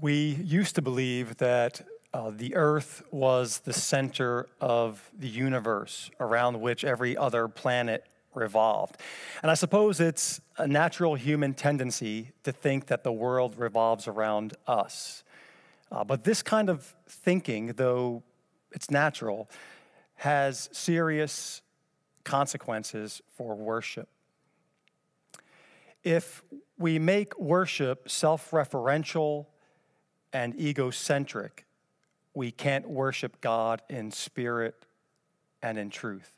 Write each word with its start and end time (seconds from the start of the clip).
We 0.00 0.36
used 0.44 0.76
to 0.76 0.82
believe 0.82 1.38
that 1.38 1.80
uh, 2.14 2.30
the 2.30 2.54
earth 2.54 3.02
was 3.10 3.58
the 3.58 3.72
center 3.72 4.46
of 4.60 5.10
the 5.18 5.26
universe 5.26 6.08
around 6.20 6.60
which 6.60 6.84
every 6.84 7.16
other 7.16 7.48
planet 7.48 8.04
revolved. 8.32 8.96
And 9.42 9.50
I 9.50 9.54
suppose 9.54 9.98
it's 9.98 10.40
a 10.56 10.68
natural 10.68 11.16
human 11.16 11.52
tendency 11.52 12.30
to 12.44 12.52
think 12.52 12.86
that 12.86 13.02
the 13.02 13.10
world 13.10 13.58
revolves 13.58 14.06
around 14.06 14.54
us. 14.68 15.24
Uh, 15.90 16.04
but 16.04 16.22
this 16.22 16.44
kind 16.44 16.70
of 16.70 16.94
thinking, 17.08 17.72
though 17.76 18.22
it's 18.70 18.92
natural, 18.92 19.50
has 20.14 20.68
serious 20.70 21.60
consequences 22.22 23.20
for 23.36 23.56
worship. 23.56 24.08
If 26.04 26.44
we 26.78 27.00
make 27.00 27.36
worship 27.36 28.08
self 28.08 28.52
referential 28.52 29.46
and 30.32 30.58
egocentric, 30.60 31.66
we 32.34 32.50
can't 32.50 32.88
worship 32.88 33.40
God 33.40 33.82
in 33.88 34.10
spirit 34.10 34.86
and 35.62 35.78
in 35.78 35.90
truth. 35.90 36.32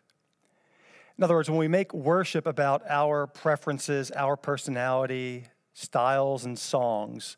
In 1.18 1.24
other 1.24 1.34
words, 1.34 1.50
when 1.50 1.58
we 1.58 1.68
make 1.68 1.92
worship 1.92 2.46
about 2.46 2.82
our 2.88 3.26
preferences, 3.26 4.10
our 4.12 4.36
personality, 4.36 5.44
styles, 5.74 6.46
and 6.46 6.58
songs, 6.58 7.36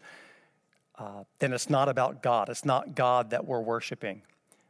uh, 0.98 1.24
then 1.40 1.52
it's 1.52 1.68
not 1.68 1.88
about 1.88 2.22
God. 2.22 2.48
It's 2.48 2.64
not 2.64 2.94
God 2.94 3.30
that 3.30 3.44
we're 3.44 3.60
worshiping, 3.60 4.22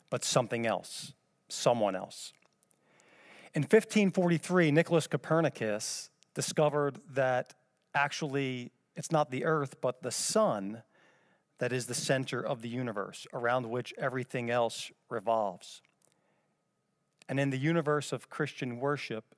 but 0.08 0.24
something 0.24 0.66
else, 0.66 1.12
someone 1.48 1.94
else. 1.94 2.32
In 3.54 3.62
1543, 3.62 4.70
Nicholas 4.70 5.06
Copernicus 5.06 6.08
discovered 6.34 6.98
that 7.12 7.52
actually 7.94 8.72
it's 8.96 9.12
not 9.12 9.30
the 9.30 9.44
earth, 9.44 9.80
but 9.82 10.02
the 10.02 10.10
sun 10.10 10.82
that 11.62 11.72
is 11.72 11.86
the 11.86 11.94
center 11.94 12.44
of 12.44 12.60
the 12.60 12.68
universe 12.68 13.24
around 13.32 13.70
which 13.70 13.94
everything 13.96 14.50
else 14.50 14.90
revolves. 15.08 15.80
And 17.28 17.38
in 17.38 17.50
the 17.50 17.56
universe 17.56 18.12
of 18.12 18.28
Christian 18.28 18.80
worship, 18.80 19.36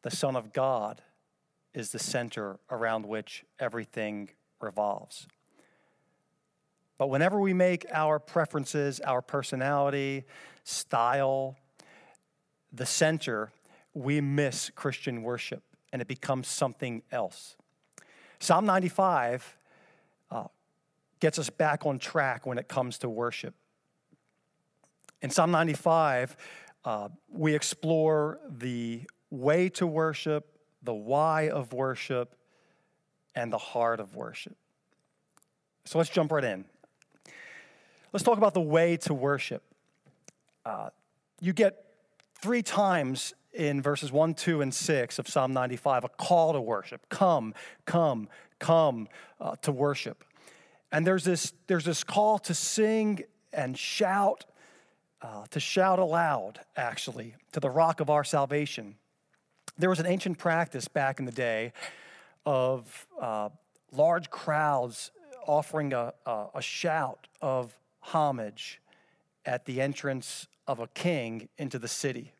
the 0.00 0.10
Son 0.10 0.34
of 0.34 0.54
God 0.54 1.02
is 1.74 1.92
the 1.92 1.98
center 1.98 2.58
around 2.70 3.04
which 3.04 3.44
everything 3.58 4.30
revolves. 4.62 5.28
But 6.96 7.10
whenever 7.10 7.38
we 7.38 7.52
make 7.52 7.84
our 7.92 8.18
preferences, 8.18 8.98
our 9.00 9.20
personality, 9.20 10.24
style, 10.64 11.54
the 12.72 12.86
center, 12.86 13.52
we 13.92 14.22
miss 14.22 14.70
Christian 14.74 15.22
worship 15.22 15.64
and 15.92 16.00
it 16.00 16.08
becomes 16.08 16.48
something 16.48 17.02
else. 17.12 17.56
Psalm 18.38 18.64
95 18.64 19.42
uh, 19.42 19.59
gets 21.20 21.38
us 21.38 21.50
back 21.50 21.86
on 21.86 21.98
track 21.98 22.46
when 22.46 22.58
it 22.58 22.68
comes 22.68 22.98
to 22.98 23.08
worship. 23.08 23.54
In 25.22 25.30
Psalm 25.30 25.50
95, 25.50 26.36
uh, 26.84 27.08
we 27.28 27.54
explore 27.54 28.40
the 28.48 29.02
way 29.30 29.68
to 29.70 29.86
worship, 29.86 30.46
the 30.82 30.94
why 30.94 31.50
of 31.50 31.72
worship, 31.72 32.34
and 33.34 33.52
the 33.52 33.58
heart 33.58 34.00
of 34.00 34.16
worship. 34.16 34.56
So 35.84 35.98
let's 35.98 36.10
jump 36.10 36.32
right 36.32 36.44
in. 36.44 36.64
Let's 38.12 38.24
talk 38.24 38.38
about 38.38 38.54
the 38.54 38.60
way 38.60 38.96
to 38.98 39.14
worship. 39.14 39.62
Uh, 40.64 40.90
you 41.40 41.52
get 41.52 41.84
three 42.40 42.62
times 42.62 43.34
in 43.52 43.82
verses 43.82 44.10
1, 44.10 44.34
2, 44.34 44.62
and 44.62 44.72
6 44.72 45.18
of 45.18 45.28
Psalm 45.28 45.52
95 45.52 46.04
a 46.04 46.08
call 46.08 46.52
to 46.52 46.60
worship. 46.60 47.08
Come, 47.08 47.54
come, 47.84 48.28
come 48.58 49.08
uh, 49.40 49.56
to 49.62 49.72
worship. 49.72 50.24
And 50.92 51.06
there's 51.06 51.24
this, 51.24 51.52
there's 51.66 51.84
this 51.84 52.04
call 52.04 52.38
to 52.40 52.54
sing 52.54 53.22
and 53.52 53.78
shout 53.78 54.44
uh, 55.22 55.44
to 55.50 55.60
shout 55.60 55.98
aloud, 55.98 56.60
actually, 56.76 57.34
to 57.52 57.60
the 57.60 57.68
rock 57.68 58.00
of 58.00 58.08
our 58.08 58.24
salvation. 58.24 58.94
There 59.78 59.90
was 59.90 60.00
an 60.00 60.06
ancient 60.06 60.38
practice 60.38 60.88
back 60.88 61.18
in 61.18 61.24
the 61.26 61.32
day 61.32 61.72
of 62.46 63.06
uh, 63.20 63.50
large 63.92 64.30
crowds 64.30 65.10
offering 65.46 65.92
a, 65.92 66.14
a, 66.26 66.46
a 66.54 66.62
shout 66.62 67.28
of 67.40 67.78
homage 68.00 68.80
at 69.44 69.66
the 69.66 69.80
entrance 69.80 70.46
of 70.66 70.80
a 70.80 70.86
king 70.88 71.48
into 71.58 71.78
the 71.78 71.88
city. 71.88 72.32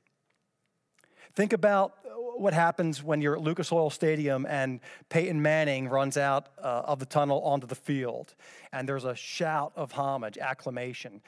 Think 1.34 1.52
about 1.52 1.94
what 2.40 2.54
happens 2.54 3.02
when 3.02 3.20
you're 3.20 3.36
at 3.36 3.42
Lucas 3.42 3.70
Oil 3.70 3.90
Stadium 3.90 4.46
and 4.46 4.80
Peyton 5.10 5.42
Manning 5.42 5.88
runs 5.88 6.16
out 6.16 6.48
uh, 6.58 6.82
of 6.86 6.98
the 6.98 7.04
tunnel 7.06 7.42
onto 7.42 7.66
the 7.66 7.74
field, 7.74 8.34
and 8.72 8.88
there's 8.88 9.04
a 9.04 9.14
shout 9.14 9.72
of 9.76 9.92
homage, 9.92 10.38
acclamation. 10.38 11.20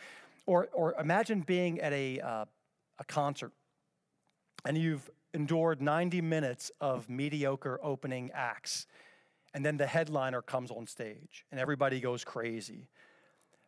Or, 0.46 0.68
or 0.72 0.94
imagine 0.98 1.42
being 1.42 1.80
at 1.80 1.92
a, 1.92 2.18
uh, 2.20 2.44
a 2.98 3.04
concert 3.04 3.52
and 4.64 4.78
you've 4.78 5.10
endured 5.34 5.82
90 5.82 6.20
minutes 6.22 6.70
of 6.80 7.10
mediocre 7.10 7.78
opening 7.82 8.30
acts, 8.32 8.86
and 9.54 9.64
then 9.64 9.76
the 9.76 9.86
headliner 9.86 10.40
comes 10.40 10.70
on 10.70 10.86
stage 10.86 11.44
and 11.50 11.60
everybody 11.60 12.00
goes 12.00 12.24
crazy. 12.24 12.88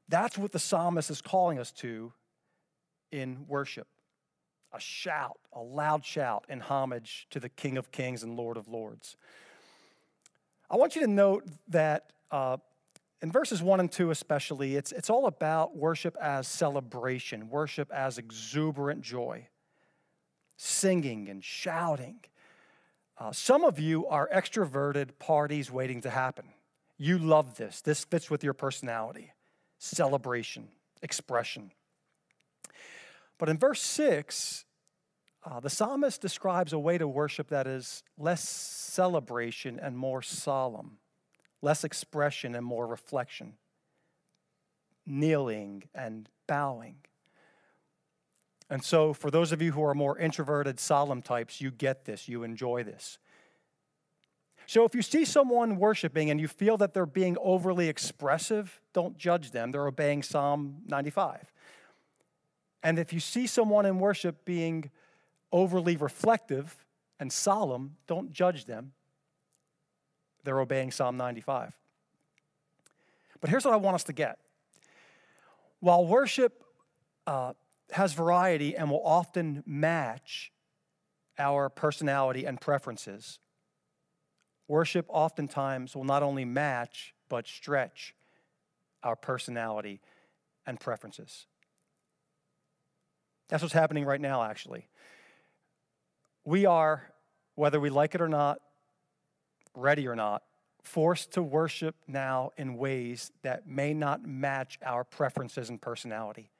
That's 0.09 0.39
what 0.39 0.53
the 0.53 0.59
psalmist 0.59 1.11
is 1.11 1.21
calling 1.21 1.59
us 1.59 1.73
to 1.73 2.13
in 3.13 3.47
worship 3.47 3.87
a 4.75 4.81
shout, 4.81 5.39
a 5.53 5.61
loud 5.61 6.05
shout 6.05 6.45
in 6.49 6.61
homage 6.61 7.27
to 7.31 7.39
the 7.39 7.49
King 7.49 7.79
of 7.79 7.93
Kings 7.93 8.23
and 8.23 8.37
Lord 8.37 8.57
of 8.57 8.69
Lords. 8.69 9.17
I 10.71 10.77
want 10.77 10.97
you 10.97 11.03
to 11.03 11.07
note 11.07 11.47
that 11.69 12.13
uh, 12.31 12.57
in 13.23 13.31
verses 13.31 13.63
1 13.63 13.81
and 13.81 13.91
2 13.91 14.11
especially, 14.11 14.77
it's, 14.77 14.91
it's 14.91 15.09
all 15.09 15.27
about 15.27 15.77
worship 15.77 16.17
as 16.21 16.49
celebration, 16.49 17.49
worship 17.49 17.91
as 17.93 18.19
exuberant 18.19 19.03
joy, 19.03 19.47
singing 20.57 21.29
and 21.29 21.45
shouting. 21.45 22.21
Uh, 23.17 23.31
some 23.31 23.65
of 23.65 23.79
you 23.79 24.07
are 24.09 24.29
extroverted 24.35 25.11
parties 25.21 25.71
waiting 25.71 26.01
to 26.01 26.11
happen. 26.11 26.47
You 26.99 27.19
love 27.19 27.57
this. 27.57 27.81
This 27.81 28.05
fits 28.05 28.29
with 28.29 28.43
your 28.43 28.55
personality. 28.55 29.33
Celebration, 29.79 30.69
expression. 31.03 31.71
But 33.39 33.49
in 33.49 33.59
verse 33.59 33.83
6, 33.83 34.65
uh, 35.45 35.61
the 35.61 35.71
psalmist 35.71 36.21
describes 36.21 36.73
a 36.73 36.79
way 36.79 36.99
to 36.99 37.07
worship 37.07 37.49
that 37.49 37.67
is 37.67 38.03
less 38.17 38.49
celebration 38.49 39.79
and 39.81 39.97
more 39.97 40.23
solemn 40.23 40.99
less 41.65 41.83
expression 41.83 42.55
and 42.55 42.65
more 42.65 42.87
reflection, 42.87 43.55
kneeling 45.07 45.83
and 45.95 46.29
bowing. 46.47 46.97
And 48.71 48.85
so, 48.85 49.13
for 49.13 49.31
those 49.31 49.51
of 49.51 49.61
you 49.61 49.73
who 49.73 49.83
are 49.83 49.95
more 49.95 50.19
introverted, 50.19 50.79
solemn 50.79 51.23
types, 51.23 51.61
you 51.61 51.71
get 51.71 52.05
this, 52.05 52.29
you 52.29 52.43
enjoy 52.43 52.85
this. 52.85 53.19
So, 54.67 54.85
if 54.85 54.95
you 54.95 55.03
see 55.03 55.25
someone 55.25 55.77
worshiping 55.77 56.31
and 56.31 56.41
you 56.41 56.49
feel 56.49 56.77
that 56.79 56.95
they're 56.95 57.07
being 57.07 57.37
overly 57.41 57.89
expressive, 57.89 58.81
don't 58.93 59.17
judge 59.17 59.51
them. 59.51 59.71
They're 59.71 59.87
obeying 59.87 60.23
Psalm 60.23 60.83
95. 60.87 61.53
And 62.85 62.99
if 62.99 63.13
you 63.13 63.19
see 63.19 63.49
someone 63.49 63.87
in 63.87 63.99
worship 63.99 64.45
being 64.45 64.91
overly 65.51 65.97
reflective 65.97 66.85
and 67.19 67.33
solemn, 67.33 67.97
don't 68.07 68.31
judge 68.31 68.67
them 68.67 68.93
they're 70.45 70.61
obeying 70.61 70.91
Psalm 70.91 71.17
95. 71.17 71.73
But 73.41 73.51
here's 73.51 73.65
what 73.65 73.75
I 73.75 73.79
want 73.79 73.97
us 73.97 74.05
to 74.05 74.13
get 74.13 74.39
while 75.81 76.07
worship 76.07 76.65
uh, 77.27 77.53
has 77.91 78.13
variety 78.15 78.77
and 78.77 78.91
will 78.91 79.05
often 79.05 79.63
match 79.67 80.53
our 81.39 81.69
personality 81.69 82.47
and 82.47 82.61
preferences, 82.61 83.39
worship 84.69 85.05
oftentimes 85.09 85.95
will 85.95 86.05
not 86.05 86.23
only 86.23 86.45
match, 86.45 87.15
but 87.29 87.47
stretch 87.47 88.15
our 89.03 89.17
personality 89.17 90.01
and 90.65 90.81
preferences. 90.81 91.47
That's 93.49 93.63
what's 93.63 93.75
happening 93.75 94.05
right 94.05 94.21
now, 94.21 94.43
actually. 94.43 94.89
We 96.45 96.67
are, 96.67 97.03
whether 97.55 97.81
we 97.81 97.91
like 97.91 98.15
it 98.15 98.21
or 98.21 98.29
not, 98.29 98.61
ready 99.75 100.09
or 100.09 100.17
not, 100.17 100.43
forced 100.83 101.33
to 101.33 101.43
worship 101.43 101.95
now 102.07 102.53
in 102.57 102.77
ways 102.77 103.33
that 103.43 103.67
may 103.67 103.95
not 103.95 104.27
match 104.27 104.79
our 104.85 105.05
preferences 105.05 105.71
and 105.71 105.81
personality. 105.81 106.51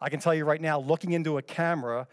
I 0.00 0.08
can 0.08 0.20
tell 0.20 0.34
you 0.34 0.44
right 0.44 0.60
now, 0.60 0.80
looking 0.80 1.12
into 1.12 1.36
a 1.36 1.42
camera, 1.42 2.08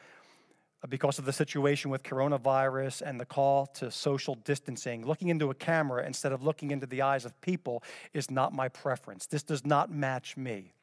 uh, 0.84 0.88
because 0.88 1.18
of 1.18 1.25
the 1.25 1.34
situation 1.34 1.90
with 1.90 2.04
coronavirus 2.04 3.02
and 3.02 3.19
the 3.19 3.25
call 3.25 3.66
to 3.66 3.90
social 3.90 4.36
distancing, 4.36 5.06
looking 5.06 5.30
into 5.30 5.50
a 5.50 5.56
camera 5.56 6.06
instead 6.06 6.34
of 6.34 6.44
looking 6.44 6.72
into 6.72 6.86
the 6.86 7.02
eyes 7.02 7.24
of 7.24 7.40
people 7.42 7.81
is 8.14 8.30
not 8.30 8.54
my 8.54 8.68
preference. 8.68 9.25
This 9.25 9.44
does 9.44 9.66
not 9.66 9.90
match 9.90 10.36
me, 10.36 10.74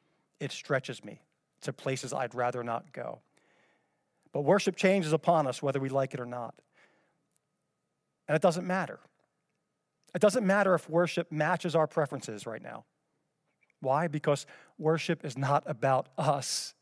it 0.40 0.50
stretches 0.50 1.04
me 1.04 1.23
to 1.64 1.72
places 1.72 2.12
I'd 2.12 2.34
rather 2.34 2.62
not 2.62 2.92
go. 2.92 3.20
But 4.32 4.42
worship 4.42 4.76
changes 4.76 5.12
upon 5.12 5.46
us 5.46 5.62
whether 5.62 5.80
we 5.80 5.88
like 5.88 6.14
it 6.14 6.20
or 6.20 6.26
not. 6.26 6.54
And 8.26 8.34
it 8.34 8.42
doesn't 8.42 8.66
matter. 8.66 9.00
It 10.14 10.20
doesn't 10.20 10.46
matter 10.46 10.74
if 10.74 10.88
worship 10.88 11.30
matches 11.30 11.74
our 11.74 11.86
preferences 11.86 12.46
right 12.46 12.62
now. 12.62 12.84
Why? 13.80 14.08
Because 14.08 14.46
worship 14.78 15.24
is 15.24 15.36
not 15.36 15.62
about 15.66 16.08
us, 16.16 16.74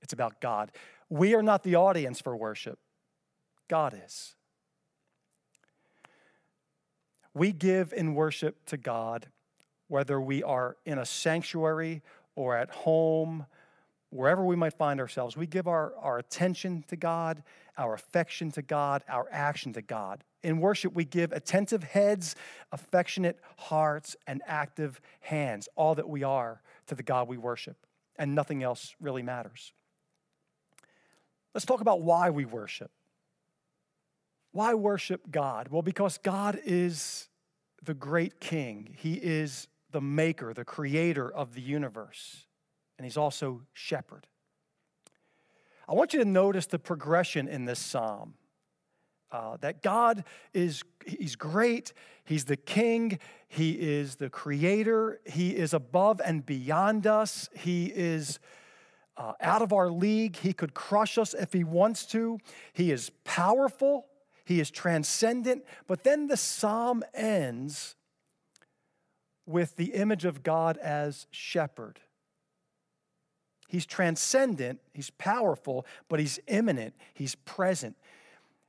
it's 0.00 0.12
about 0.12 0.40
God. 0.40 0.72
We 1.08 1.34
are 1.34 1.42
not 1.42 1.62
the 1.62 1.76
audience 1.76 2.20
for 2.20 2.36
worship, 2.36 2.78
God 3.68 3.98
is. 4.04 4.34
We 7.34 7.52
give 7.52 7.92
in 7.92 8.14
worship 8.14 8.64
to 8.66 8.76
God, 8.76 9.28
whether 9.88 10.20
we 10.20 10.42
are 10.42 10.76
in 10.84 10.98
a 10.98 11.06
sanctuary 11.06 12.02
or 12.34 12.56
at 12.56 12.70
home, 12.70 13.46
wherever 14.12 14.44
we 14.44 14.56
might 14.56 14.74
find 14.74 15.00
ourselves. 15.00 15.36
We 15.36 15.46
give 15.46 15.66
our, 15.66 15.94
our 15.96 16.18
attention 16.18 16.84
to 16.88 16.96
God, 16.96 17.42
our 17.78 17.94
affection 17.94 18.50
to 18.52 18.62
God, 18.62 19.02
our 19.08 19.26
action 19.32 19.72
to 19.72 19.82
God. 19.82 20.22
In 20.42 20.60
worship, 20.60 20.92
we 20.92 21.04
give 21.04 21.32
attentive 21.32 21.82
heads, 21.82 22.36
affectionate 22.72 23.38
hearts, 23.56 24.14
and 24.26 24.42
active 24.46 25.00
hands, 25.20 25.68
all 25.76 25.94
that 25.94 26.08
we 26.08 26.22
are 26.22 26.60
to 26.88 26.94
the 26.94 27.02
God 27.02 27.26
we 27.26 27.38
worship. 27.38 27.86
And 28.16 28.34
nothing 28.34 28.62
else 28.62 28.94
really 29.00 29.22
matters. 29.22 29.72
Let's 31.54 31.64
talk 31.64 31.80
about 31.80 32.02
why 32.02 32.30
we 32.30 32.44
worship. 32.44 32.90
Why 34.52 34.74
worship 34.74 35.30
God? 35.30 35.68
Well, 35.68 35.82
because 35.82 36.18
God 36.18 36.60
is 36.64 37.28
the 37.82 37.94
great 37.94 38.40
king. 38.40 38.94
He 38.98 39.14
is 39.14 39.68
the 39.90 40.00
maker, 40.02 40.52
the 40.52 40.64
creator 40.64 41.30
of 41.30 41.54
the 41.54 41.62
universe, 41.62 42.44
and 42.98 43.04
he's 43.04 43.16
also 43.16 43.62
shepherd. 43.72 44.26
I 45.88 45.94
want 45.94 46.12
you 46.12 46.20
to 46.20 46.24
notice 46.24 46.66
the 46.66 46.78
progression 46.78 47.48
in 47.48 47.64
this 47.64 47.78
psalm. 47.78 48.34
Uh, 49.30 49.56
that 49.62 49.82
God 49.82 50.24
is 50.52 50.84
he's 51.06 51.36
great, 51.36 51.94
he's 52.24 52.44
the 52.44 52.56
king, 52.56 53.18
he 53.48 53.72
is 53.72 54.16
the 54.16 54.28
creator, 54.28 55.20
he 55.24 55.56
is 55.56 55.72
above 55.72 56.20
and 56.22 56.44
beyond 56.44 57.06
us, 57.06 57.48
he 57.54 57.86
is 57.86 58.38
uh, 59.16 59.32
out 59.40 59.62
of 59.62 59.72
our 59.72 59.88
league, 59.88 60.36
he 60.36 60.52
could 60.52 60.74
crush 60.74 61.16
us 61.16 61.32
if 61.32 61.52
he 61.52 61.64
wants 61.64 62.04
to. 62.06 62.38
He 62.74 62.90
is 62.90 63.10
powerful, 63.24 64.06
he 64.44 64.60
is 64.60 64.70
transcendent, 64.70 65.64
but 65.86 66.04
then 66.04 66.26
the 66.26 66.36
psalm 66.36 67.02
ends 67.14 67.96
with 69.46 69.76
the 69.76 69.94
image 69.94 70.26
of 70.26 70.42
God 70.42 70.76
as 70.76 71.26
shepherd. 71.30 72.00
He's 73.72 73.86
transcendent, 73.86 74.80
he's 74.92 75.08
powerful, 75.08 75.86
but 76.10 76.20
he's 76.20 76.38
immanent, 76.46 76.94
he's 77.14 77.36
present. 77.36 77.96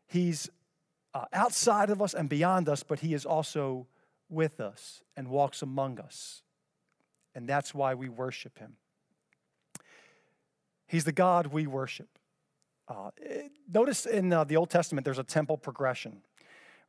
He's 0.07 0.49
uh, 1.13 1.25
outside 1.33 1.89
of 1.89 2.01
us 2.01 2.13
and 2.13 2.29
beyond 2.29 2.69
us, 2.69 2.83
but 2.83 3.01
he 3.01 3.13
is 3.13 3.25
also 3.25 3.85
with 4.29 4.61
us 4.61 5.01
and 5.17 5.27
walks 5.27 5.61
among 5.61 5.99
us. 5.99 6.41
And 7.35 7.49
that's 7.49 7.73
why 7.73 7.95
we 7.95 8.07
worship 8.07 8.59
him. 8.59 8.77
He's 10.87 11.03
the 11.03 11.11
God 11.11 11.47
we 11.47 11.67
worship. 11.67 12.07
Uh, 12.87 13.09
notice 13.69 14.05
in 14.05 14.31
uh, 14.31 14.45
the 14.45 14.55
Old 14.55 14.69
Testament, 14.69 15.03
there's 15.03 15.19
a 15.19 15.23
temple 15.25 15.57
progression, 15.57 16.21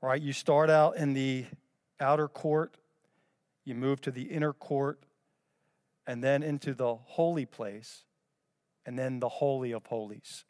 right? 0.00 0.22
You 0.22 0.32
start 0.32 0.70
out 0.70 0.96
in 0.96 1.14
the 1.14 1.46
outer 1.98 2.28
court, 2.28 2.76
you 3.64 3.74
move 3.74 4.00
to 4.02 4.12
the 4.12 4.22
inner 4.22 4.52
court, 4.52 5.00
and 6.06 6.22
then 6.22 6.42
into 6.42 6.74
the 6.74 6.94
holy 6.94 7.46
place, 7.46 8.04
and 8.86 8.98
then 8.98 9.20
the 9.20 9.28
Holy 9.28 9.72
of 9.72 9.86
Holies. 9.86 10.44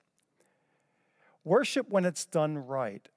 Worship, 1.45 1.89
when 1.89 2.05
it's 2.05 2.25
done 2.25 2.59
right, 2.59 3.09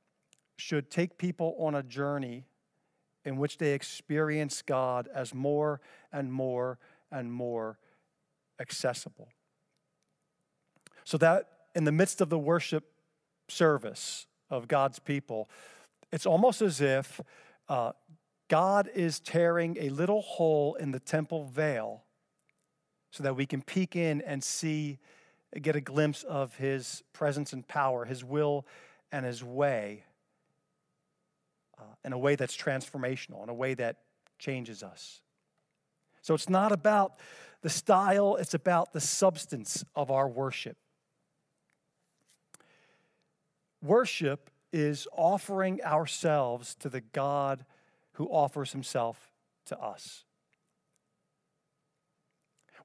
should 0.58 0.92
take 0.92 1.18
people 1.18 1.56
on 1.60 1.76
a 1.76 1.84
journey 1.84 2.46
in 3.24 3.38
which 3.38 3.58
they 3.58 3.74
experience 3.74 4.62
God 4.62 5.08
as 5.14 5.34
more 5.34 5.82
and 6.12 6.32
more 6.32 6.80
and 7.12 7.32
more 7.32 7.78
accessible. 8.60 9.30
So 11.04 11.18
that 11.18 11.48
in 11.76 11.84
the 11.84 11.92
midst 11.92 12.22
of 12.22 12.30
the 12.30 12.40
worship 12.40 12.86
service 13.48 14.28
of 14.50 14.68
God's 14.68 15.00
people, 15.00 15.50
it's 16.12 16.26
almost 16.26 16.62
as 16.62 16.82
if 16.82 17.22
uh, 17.70 17.92
God 18.50 18.90
is 18.94 19.20
tearing 19.20 19.78
a 19.80 19.90
little 19.90 20.22
hole 20.22 20.76
in 20.76 20.92
the 20.92 21.00
temple 21.00 21.46
veil 21.46 22.04
so 23.18 23.24
that 23.24 23.36
we 23.36 23.48
can 23.48 23.64
peek 23.64 23.96
in 23.96 24.22
and 24.22 24.44
see, 24.44 25.00
get 25.60 25.76
a 25.76 25.82
glimpse 25.82 26.22
of 26.22 26.56
his 26.58 27.02
presence 27.14 27.52
and 27.52 27.68
power, 27.68 28.06
his 28.06 28.24
will 28.24 28.64
and 29.12 29.26
his 29.26 29.44
way, 29.44 30.04
uh, 31.80 31.96
in 32.06 32.14
a 32.14 32.18
way 32.18 32.36
that's 32.36 32.56
transformational, 32.56 33.42
in 33.42 33.50
a 33.50 33.56
way 33.56 33.74
that 33.74 33.98
changes 34.38 34.84
us. 34.84 35.22
So 36.22 36.36
it's 36.36 36.48
not 36.48 36.72
about 36.72 37.14
the 37.64 37.72
style, 37.72 38.36
it's 38.36 38.54
about 38.54 38.94
the 38.94 39.02
substance 39.02 39.84
of 39.96 40.12
our 40.12 40.28
worship. 40.28 40.78
Worship 43.82 44.52
is 44.72 45.08
offering 45.12 45.82
ourselves 45.84 46.76
to 46.82 46.90
the 46.90 47.02
God 47.02 47.66
who 48.14 48.28
offers 48.28 48.74
himself 48.74 49.32
to 49.66 49.80
us. 49.80 50.24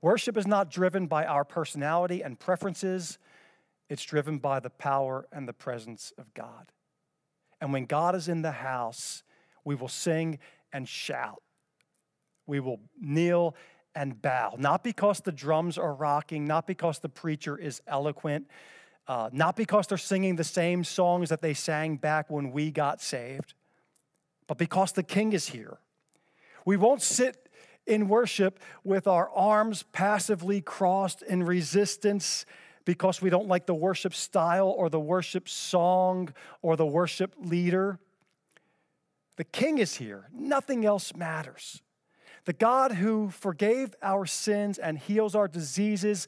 Worship 0.02 0.36
is 0.36 0.48
not 0.48 0.68
driven 0.68 1.06
by 1.06 1.24
our 1.24 1.44
personality 1.44 2.22
and 2.22 2.38
preferences, 2.38 3.18
it's 3.88 4.02
driven 4.02 4.38
by 4.38 4.58
the 4.58 4.70
power 4.70 5.28
and 5.32 5.48
the 5.48 5.52
presence 5.52 6.12
of 6.18 6.34
God. 6.34 6.72
And 7.60 7.72
when 7.72 7.86
God 7.86 8.16
is 8.16 8.28
in 8.28 8.42
the 8.42 8.50
house, 8.50 9.22
we 9.64 9.76
will 9.76 9.88
sing 9.88 10.40
and 10.72 10.88
shout. 10.88 11.42
We 12.46 12.58
will 12.58 12.80
kneel 13.00 13.54
and 13.94 14.20
bow, 14.20 14.56
not 14.58 14.82
because 14.82 15.20
the 15.20 15.30
drums 15.30 15.78
are 15.78 15.94
rocking, 15.94 16.46
not 16.46 16.66
because 16.66 16.98
the 16.98 17.08
preacher 17.08 17.56
is 17.56 17.80
eloquent, 17.86 18.48
uh, 19.06 19.30
not 19.32 19.54
because 19.54 19.86
they're 19.86 19.98
singing 19.98 20.34
the 20.36 20.44
same 20.44 20.82
songs 20.82 21.28
that 21.28 21.42
they 21.42 21.54
sang 21.54 21.96
back 21.96 22.30
when 22.30 22.50
we 22.50 22.70
got 22.70 23.00
saved, 23.00 23.54
but 24.48 24.58
because 24.58 24.92
the 24.92 25.02
King 25.02 25.32
is 25.32 25.48
here. 25.48 25.78
We 26.64 26.76
won't 26.76 27.02
sit 27.02 27.41
in 27.86 28.08
worship 28.08 28.60
with 28.84 29.06
our 29.06 29.30
arms 29.30 29.84
passively 29.92 30.60
crossed 30.60 31.22
in 31.22 31.42
resistance 31.42 32.46
because 32.84 33.22
we 33.22 33.30
don't 33.30 33.48
like 33.48 33.66
the 33.66 33.74
worship 33.74 34.14
style 34.14 34.68
or 34.68 34.88
the 34.88 35.00
worship 35.00 35.48
song 35.48 36.32
or 36.62 36.76
the 36.76 36.86
worship 36.86 37.34
leader. 37.38 37.98
The 39.36 39.44
King 39.44 39.78
is 39.78 39.96
here, 39.96 40.28
nothing 40.32 40.84
else 40.84 41.14
matters. 41.14 41.82
The 42.44 42.52
God 42.52 42.92
who 42.92 43.30
forgave 43.30 43.94
our 44.02 44.26
sins 44.26 44.78
and 44.78 44.98
heals 44.98 45.34
our 45.34 45.48
diseases 45.48 46.26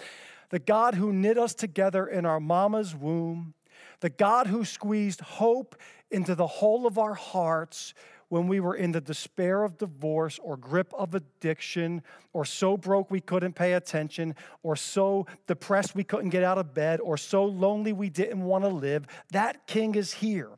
the 0.54 0.60
God 0.60 0.94
who 0.94 1.12
knit 1.12 1.36
us 1.36 1.52
together 1.52 2.06
in 2.06 2.24
our 2.24 2.38
mama's 2.38 2.94
womb, 2.94 3.54
the 3.98 4.08
God 4.08 4.46
who 4.46 4.64
squeezed 4.64 5.20
hope 5.20 5.74
into 6.12 6.36
the 6.36 6.46
whole 6.46 6.86
of 6.86 6.96
our 6.96 7.14
hearts 7.14 7.92
when 8.28 8.48
we 8.48 8.60
were 8.60 8.74
in 8.74 8.92
the 8.92 9.00
despair 9.00 9.62
of 9.64 9.78
divorce 9.78 10.38
or 10.42 10.56
grip 10.56 10.92
of 10.94 11.14
addiction, 11.14 12.02
or 12.32 12.44
so 12.44 12.76
broke 12.76 13.10
we 13.10 13.20
couldn't 13.20 13.54
pay 13.54 13.74
attention, 13.74 14.34
or 14.62 14.76
so 14.76 15.26
depressed 15.46 15.94
we 15.94 16.04
couldn't 16.04 16.30
get 16.30 16.42
out 16.42 16.58
of 16.58 16.74
bed, 16.74 17.00
or 17.00 17.16
so 17.16 17.44
lonely 17.44 17.92
we 17.92 18.10
didn't 18.10 18.42
want 18.42 18.64
to 18.64 18.68
live, 18.68 19.06
that 19.30 19.66
king 19.66 19.94
is 19.94 20.12
here. 20.12 20.50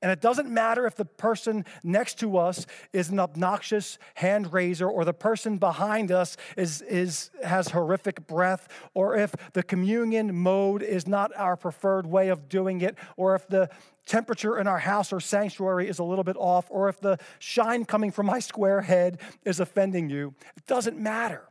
And 0.00 0.12
it 0.12 0.20
doesn't 0.20 0.48
matter 0.48 0.86
if 0.86 0.94
the 0.94 1.04
person 1.04 1.64
next 1.82 2.20
to 2.20 2.38
us 2.38 2.66
is 2.92 3.08
an 3.08 3.18
obnoxious 3.18 3.98
hand 4.14 4.52
raiser 4.52 4.88
or 4.88 5.04
the 5.04 5.12
person 5.12 5.58
behind 5.58 6.12
us 6.12 6.36
is, 6.56 6.82
is, 6.82 7.30
has 7.42 7.68
horrific 7.68 8.26
breath 8.28 8.68
or 8.94 9.16
if 9.16 9.34
the 9.54 9.62
communion 9.64 10.36
mode 10.36 10.84
is 10.84 11.08
not 11.08 11.32
our 11.36 11.56
preferred 11.56 12.06
way 12.06 12.28
of 12.28 12.48
doing 12.48 12.80
it 12.80 12.96
or 13.16 13.34
if 13.34 13.48
the 13.48 13.68
temperature 14.06 14.56
in 14.58 14.68
our 14.68 14.78
house 14.78 15.12
or 15.12 15.18
sanctuary 15.18 15.88
is 15.88 15.98
a 15.98 16.04
little 16.04 16.24
bit 16.24 16.36
off 16.36 16.66
or 16.70 16.88
if 16.88 17.00
the 17.00 17.18
shine 17.40 17.84
coming 17.84 18.12
from 18.12 18.26
my 18.26 18.38
square 18.38 18.82
head 18.82 19.20
is 19.44 19.58
offending 19.58 20.08
you. 20.08 20.32
It 20.56 20.66
doesn't 20.66 20.96
matter. 20.96 21.42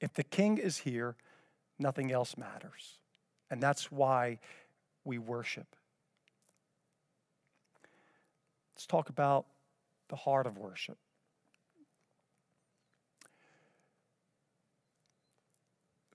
If 0.00 0.14
the 0.14 0.24
king 0.24 0.58
is 0.58 0.78
here, 0.78 1.14
nothing 1.78 2.10
else 2.10 2.36
matters. 2.36 2.98
And 3.50 3.62
that's 3.62 3.90
why 3.92 4.40
we 5.04 5.18
worship. 5.18 5.76
Let's 8.78 8.86
talk 8.86 9.08
about 9.08 9.46
the 10.08 10.14
heart 10.14 10.46
of 10.46 10.56
worship. 10.56 10.98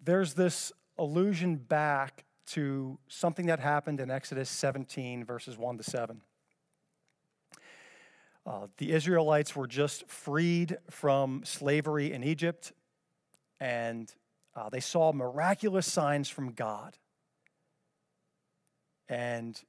There's 0.01 0.35
this 0.35 0.71
allusion 0.97 1.57
back 1.57 2.23
to 2.51 2.99
something 3.09 3.47
that 3.47 3.59
happened 3.59 3.99
in 3.99 4.09
Exodus 4.09 4.49
17, 4.49 5.25
verses 5.25 5.57
1 5.57 5.77
to 5.79 5.83
7. 5.83 6.21
Uh, 8.45 8.67
the 8.77 8.93
Israelites 8.93 9.57
were 9.57 9.67
just 9.67 10.07
freed 10.07 10.77
from 10.89 11.41
slavery 11.43 12.13
in 12.13 12.23
Egypt, 12.23 12.71
and 13.59 14.15
uh, 14.55 14.69
they 14.69 14.79
saw 14.79 15.11
miraculous 15.11 15.91
signs 15.91 16.29
from 16.29 16.53
God. 16.53 16.97
And 19.09 19.61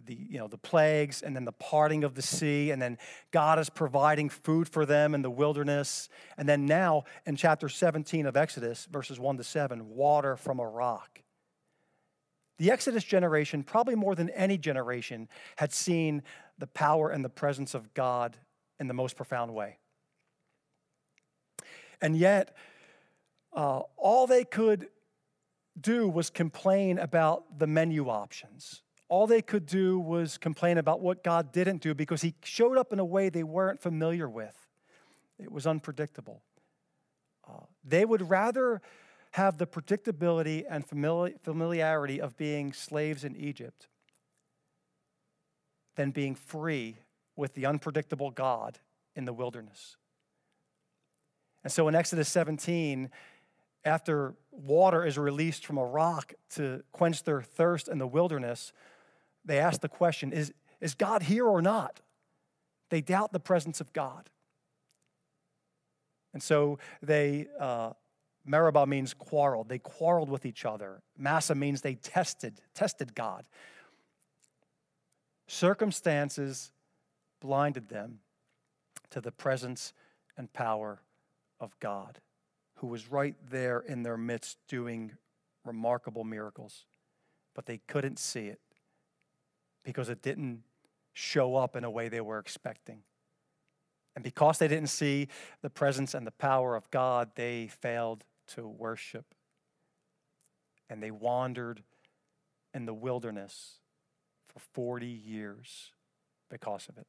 the, 0.00 0.14
you 0.14 0.38
know, 0.38 0.48
the 0.48 0.58
plagues 0.58 1.22
and 1.22 1.36
then 1.36 1.44
the 1.44 1.52
parting 1.52 2.04
of 2.04 2.14
the 2.14 2.22
sea, 2.22 2.70
and 2.70 2.80
then 2.80 2.98
God 3.30 3.58
is 3.58 3.68
providing 3.68 4.28
food 4.28 4.68
for 4.68 4.86
them 4.86 5.14
in 5.14 5.22
the 5.22 5.30
wilderness. 5.30 6.08
And 6.38 6.48
then 6.48 6.66
now 6.66 7.04
in 7.26 7.36
chapter 7.36 7.68
17 7.68 8.26
of 8.26 8.36
Exodus, 8.36 8.86
verses 8.90 9.20
1 9.20 9.36
to 9.36 9.44
7, 9.44 9.88
water 9.90 10.36
from 10.36 10.60
a 10.60 10.66
rock. 10.66 11.20
The 12.58 12.70
Exodus 12.70 13.04
generation, 13.04 13.62
probably 13.62 13.94
more 13.94 14.14
than 14.14 14.30
any 14.30 14.56
generation, 14.56 15.28
had 15.56 15.72
seen 15.72 16.22
the 16.58 16.66
power 16.66 17.10
and 17.10 17.24
the 17.24 17.28
presence 17.28 17.74
of 17.74 17.92
God 17.92 18.36
in 18.78 18.88
the 18.88 18.94
most 18.94 19.16
profound 19.16 19.54
way. 19.54 19.78
And 22.00 22.16
yet, 22.16 22.56
uh, 23.52 23.80
all 23.96 24.26
they 24.26 24.44
could 24.44 24.88
do 25.80 26.08
was 26.08 26.30
complain 26.30 26.98
about 26.98 27.58
the 27.58 27.66
menu 27.66 28.08
options. 28.08 28.82
All 29.12 29.26
they 29.26 29.42
could 29.42 29.66
do 29.66 29.98
was 29.98 30.38
complain 30.38 30.78
about 30.78 31.02
what 31.02 31.22
God 31.22 31.52
didn't 31.52 31.82
do 31.82 31.94
because 31.94 32.22
He 32.22 32.34
showed 32.42 32.78
up 32.78 32.94
in 32.94 32.98
a 32.98 33.04
way 33.04 33.28
they 33.28 33.42
weren't 33.42 33.78
familiar 33.78 34.26
with. 34.26 34.56
It 35.38 35.52
was 35.52 35.66
unpredictable. 35.66 36.40
Uh, 37.46 37.66
they 37.84 38.06
would 38.06 38.30
rather 38.30 38.80
have 39.32 39.58
the 39.58 39.66
predictability 39.66 40.64
and 40.66 40.86
familiarity 41.42 42.22
of 42.22 42.38
being 42.38 42.72
slaves 42.72 43.22
in 43.22 43.36
Egypt 43.36 43.86
than 45.96 46.10
being 46.10 46.34
free 46.34 46.96
with 47.36 47.52
the 47.52 47.66
unpredictable 47.66 48.30
God 48.30 48.78
in 49.14 49.26
the 49.26 49.34
wilderness. 49.34 49.98
And 51.62 51.70
so 51.70 51.86
in 51.86 51.94
Exodus 51.94 52.30
17, 52.30 53.10
after 53.84 54.32
water 54.50 55.04
is 55.04 55.18
released 55.18 55.66
from 55.66 55.76
a 55.76 55.84
rock 55.84 56.32
to 56.54 56.82
quench 56.92 57.24
their 57.24 57.42
thirst 57.42 57.88
in 57.88 57.98
the 57.98 58.06
wilderness, 58.06 58.72
they 59.44 59.58
ask 59.58 59.80
the 59.80 59.88
question 59.88 60.32
is, 60.32 60.52
is 60.80 60.94
God 60.94 61.22
here 61.22 61.46
or 61.46 61.62
not? 61.62 62.00
They 62.90 63.00
doubt 63.00 63.32
the 63.32 63.40
presence 63.40 63.80
of 63.80 63.92
God. 63.92 64.28
And 66.34 66.42
so 66.42 66.78
they, 67.02 67.46
uh, 67.58 67.92
Meribah 68.44 68.86
means 68.86 69.14
quarreled. 69.14 69.68
They 69.68 69.78
quarreled 69.78 70.28
with 70.28 70.44
each 70.44 70.64
other. 70.64 71.02
Massah 71.16 71.54
means 71.54 71.82
they 71.82 71.94
tested, 71.94 72.60
tested 72.74 73.14
God. 73.14 73.44
Circumstances 75.46 76.72
blinded 77.40 77.88
them 77.88 78.20
to 79.10 79.20
the 79.20 79.32
presence 79.32 79.92
and 80.36 80.52
power 80.52 81.02
of 81.60 81.78
God 81.80 82.20
who 82.76 82.86
was 82.88 83.10
right 83.10 83.36
there 83.50 83.80
in 83.80 84.02
their 84.02 84.16
midst 84.16 84.58
doing 84.68 85.12
remarkable 85.64 86.24
miracles. 86.24 86.86
But 87.54 87.66
they 87.66 87.78
couldn't 87.86 88.18
see 88.18 88.46
it 88.46 88.60
because 89.84 90.08
it 90.08 90.22
didn't 90.22 90.62
show 91.12 91.56
up 91.56 91.76
in 91.76 91.84
a 91.84 91.90
way 91.90 92.08
they 92.08 92.20
were 92.20 92.38
expecting. 92.38 93.02
And 94.14 94.22
because 94.22 94.58
they 94.58 94.68
didn't 94.68 94.88
see 94.88 95.28
the 95.62 95.70
presence 95.70 96.14
and 96.14 96.26
the 96.26 96.32
power 96.32 96.76
of 96.76 96.90
God, 96.90 97.30
they 97.34 97.68
failed 97.68 98.24
to 98.48 98.66
worship. 98.66 99.34
And 100.90 101.02
they 101.02 101.10
wandered 101.10 101.82
in 102.74 102.86
the 102.86 102.94
wilderness 102.94 103.78
for 104.46 104.60
40 104.74 105.06
years 105.06 105.92
because 106.50 106.88
of 106.88 106.98
it. 106.98 107.06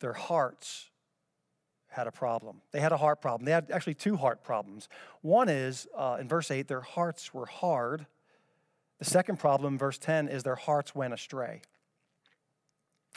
Their 0.00 0.12
hearts 0.12 0.90
had 1.88 2.06
a 2.06 2.12
problem. 2.12 2.60
They 2.72 2.80
had 2.80 2.92
a 2.92 2.96
heart 2.96 3.22
problem. 3.22 3.46
They 3.46 3.52
had 3.52 3.70
actually 3.70 3.94
two 3.94 4.16
heart 4.16 4.42
problems. 4.42 4.88
One 5.22 5.48
is, 5.48 5.86
uh, 5.96 6.18
in 6.20 6.28
verse 6.28 6.50
8, 6.50 6.68
their 6.68 6.82
hearts 6.82 7.32
were 7.32 7.46
hard. 7.46 8.06
The 8.98 9.04
second 9.04 9.38
problem, 9.38 9.76
verse 9.76 9.98
10, 9.98 10.28
is 10.28 10.42
their 10.42 10.54
hearts 10.54 10.94
went 10.94 11.12
astray. 11.12 11.62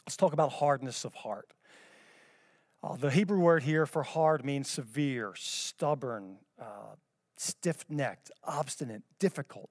Let's 0.06 0.18
talk 0.18 0.34
about 0.34 0.54
hardness 0.54 1.06
of 1.06 1.14
heart. 1.14 1.54
Uh, 2.84 2.96
the 2.96 3.12
Hebrew 3.12 3.40
word 3.40 3.64
here 3.64 3.86
for 3.86 4.04
hard 4.04 4.46
means 4.46 4.70
severe, 4.70 5.34
stubborn, 5.36 6.38
uh, 6.60 6.96
stiff 7.38 7.86
necked, 7.90 8.32
obstinate, 8.44 9.04
difficult. 9.20 9.70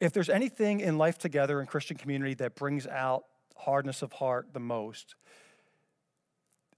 If 0.00 0.12
there's 0.12 0.28
anything 0.28 0.80
in 0.80 0.98
life 0.98 1.18
together 1.18 1.60
in 1.60 1.66
Christian 1.66 1.96
community 1.96 2.34
that 2.34 2.56
brings 2.56 2.86
out 2.86 3.24
hardness 3.56 4.02
of 4.02 4.12
heart 4.12 4.48
the 4.52 4.60
most, 4.60 5.14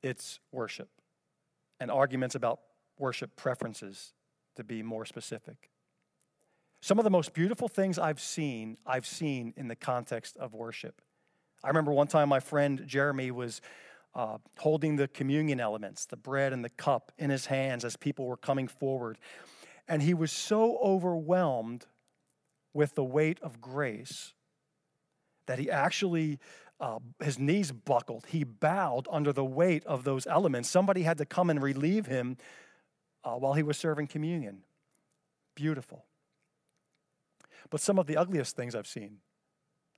it's 0.02 0.40
worship 0.52 0.88
and 1.80 1.90
arguments 1.90 2.34
about 2.34 2.60
worship 2.98 3.36
preferences, 3.36 4.12
to 4.56 4.62
be 4.62 4.82
more 4.82 5.04
specific. 5.04 5.70
Some 6.84 6.98
of 6.98 7.04
the 7.04 7.10
most 7.10 7.32
beautiful 7.32 7.66
things 7.66 7.98
I've 7.98 8.20
seen, 8.20 8.76
I've 8.84 9.06
seen 9.06 9.54
in 9.56 9.68
the 9.68 9.74
context 9.74 10.36
of 10.36 10.52
worship. 10.52 11.00
I 11.62 11.68
remember 11.68 11.92
one 11.92 12.08
time 12.08 12.28
my 12.28 12.40
friend 12.40 12.82
Jeremy 12.84 13.30
was 13.30 13.62
uh, 14.14 14.36
holding 14.58 14.96
the 14.96 15.08
communion 15.08 15.60
elements, 15.60 16.04
the 16.04 16.18
bread 16.18 16.52
and 16.52 16.62
the 16.62 16.68
cup, 16.68 17.10
in 17.16 17.30
his 17.30 17.46
hands 17.46 17.86
as 17.86 17.96
people 17.96 18.26
were 18.26 18.36
coming 18.36 18.68
forward. 18.68 19.16
And 19.88 20.02
he 20.02 20.12
was 20.12 20.30
so 20.30 20.76
overwhelmed 20.76 21.86
with 22.74 22.96
the 22.96 23.02
weight 23.02 23.38
of 23.40 23.62
grace 23.62 24.34
that 25.46 25.58
he 25.58 25.70
actually 25.70 26.38
uh, 26.80 26.98
his 27.18 27.38
knees 27.38 27.72
buckled. 27.72 28.26
He 28.28 28.44
bowed 28.44 29.08
under 29.10 29.32
the 29.32 29.42
weight 29.42 29.86
of 29.86 30.04
those 30.04 30.26
elements. 30.26 30.68
Somebody 30.68 31.04
had 31.04 31.16
to 31.16 31.24
come 31.24 31.48
and 31.48 31.62
relieve 31.62 32.04
him 32.04 32.36
uh, 33.24 33.36
while 33.36 33.54
he 33.54 33.62
was 33.62 33.78
serving 33.78 34.08
communion. 34.08 34.64
Beautiful. 35.54 36.04
But 37.70 37.80
some 37.80 37.98
of 37.98 38.06
the 38.06 38.16
ugliest 38.16 38.56
things 38.56 38.74
I've 38.74 38.86
seen, 38.86 39.18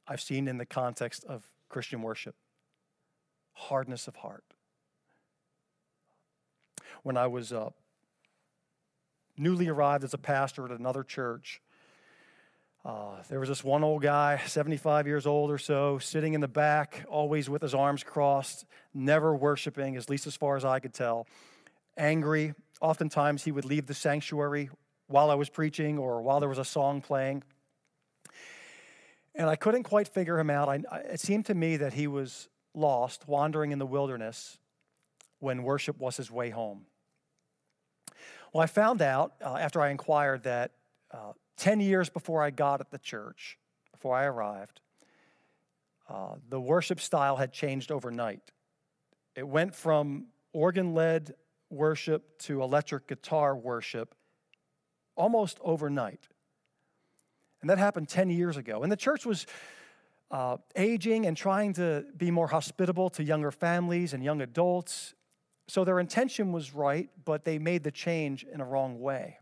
I've 0.06 0.20
seen 0.20 0.48
in 0.48 0.58
the 0.58 0.66
context 0.66 1.24
of 1.24 1.44
Christian 1.68 2.02
worship 2.02 2.34
hardness 3.56 4.06
of 4.06 4.16
heart. 4.16 4.44
When 7.02 7.16
I 7.16 7.26
was 7.26 7.52
uh, 7.52 7.70
newly 9.36 9.68
arrived 9.68 10.04
as 10.04 10.14
a 10.14 10.18
pastor 10.18 10.66
at 10.66 10.78
another 10.78 11.02
church, 11.02 11.60
uh, 12.84 13.22
there 13.28 13.40
was 13.40 13.48
this 13.48 13.64
one 13.64 13.82
old 13.82 14.02
guy, 14.02 14.40
75 14.46 15.06
years 15.06 15.26
old 15.26 15.50
or 15.50 15.58
so, 15.58 15.98
sitting 15.98 16.34
in 16.34 16.40
the 16.40 16.48
back, 16.48 17.04
always 17.08 17.50
with 17.50 17.62
his 17.62 17.74
arms 17.74 18.04
crossed, 18.04 18.64
never 18.94 19.34
worshiping, 19.34 19.96
at 19.96 20.08
least 20.08 20.26
as 20.26 20.36
far 20.36 20.56
as 20.56 20.64
I 20.64 20.78
could 20.78 20.94
tell. 20.94 21.26
Angry. 21.96 22.54
Oftentimes, 22.80 23.42
he 23.42 23.50
would 23.50 23.64
leave 23.64 23.86
the 23.86 23.94
sanctuary 23.94 24.70
while 25.08 25.30
I 25.30 25.34
was 25.34 25.48
preaching 25.48 25.98
or 25.98 26.20
while 26.20 26.40
there 26.40 26.48
was 26.48 26.58
a 26.58 26.64
song 26.64 27.00
playing. 27.00 27.42
And 29.36 29.50
I 29.50 29.56
couldn't 29.56 29.82
quite 29.82 30.08
figure 30.08 30.38
him 30.38 30.50
out. 30.50 30.68
I, 30.68 30.96
it 30.98 31.20
seemed 31.20 31.46
to 31.46 31.54
me 31.54 31.76
that 31.76 31.92
he 31.92 32.06
was 32.06 32.48
lost, 32.74 33.28
wandering 33.28 33.70
in 33.70 33.78
the 33.78 33.86
wilderness 33.86 34.58
when 35.40 35.62
worship 35.62 35.98
was 35.98 36.16
his 36.16 36.30
way 36.30 36.50
home. 36.50 36.86
Well, 38.52 38.62
I 38.62 38.66
found 38.66 39.02
out 39.02 39.34
uh, 39.44 39.56
after 39.56 39.80
I 39.80 39.90
inquired 39.90 40.44
that 40.44 40.72
uh, 41.12 41.32
10 41.58 41.80
years 41.80 42.08
before 42.08 42.42
I 42.42 42.50
got 42.50 42.80
at 42.80 42.90
the 42.90 42.98
church, 42.98 43.58
before 43.92 44.16
I 44.16 44.24
arrived, 44.24 44.80
uh, 46.08 46.36
the 46.48 46.60
worship 46.60 47.00
style 47.00 47.36
had 47.36 47.52
changed 47.52 47.90
overnight. 47.90 48.52
It 49.34 49.46
went 49.46 49.74
from 49.74 50.26
organ 50.52 50.94
led 50.94 51.34
worship 51.68 52.38
to 52.38 52.62
electric 52.62 53.08
guitar 53.08 53.56
worship 53.56 54.14
almost 55.16 55.58
overnight. 55.62 56.28
And 57.60 57.70
that 57.70 57.78
happened 57.78 58.08
10 58.08 58.30
years 58.30 58.56
ago. 58.56 58.82
And 58.82 58.92
the 58.92 58.96
church 58.96 59.24
was 59.26 59.46
uh, 60.30 60.56
aging 60.74 61.26
and 61.26 61.36
trying 61.36 61.72
to 61.74 62.04
be 62.16 62.30
more 62.30 62.48
hospitable 62.48 63.10
to 63.10 63.24
younger 63.24 63.50
families 63.50 64.12
and 64.12 64.22
young 64.22 64.40
adults. 64.40 65.14
So 65.68 65.84
their 65.84 65.98
intention 65.98 66.52
was 66.52 66.74
right, 66.74 67.08
but 67.24 67.44
they 67.44 67.58
made 67.58 67.84
the 67.84 67.90
change 67.90 68.44
in 68.44 68.60
a 68.60 68.64
wrong 68.64 69.00
way. 69.00 69.38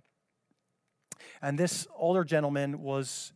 And 1.42 1.58
this 1.58 1.86
older 1.96 2.24
gentleman 2.24 2.82
was 2.82 3.32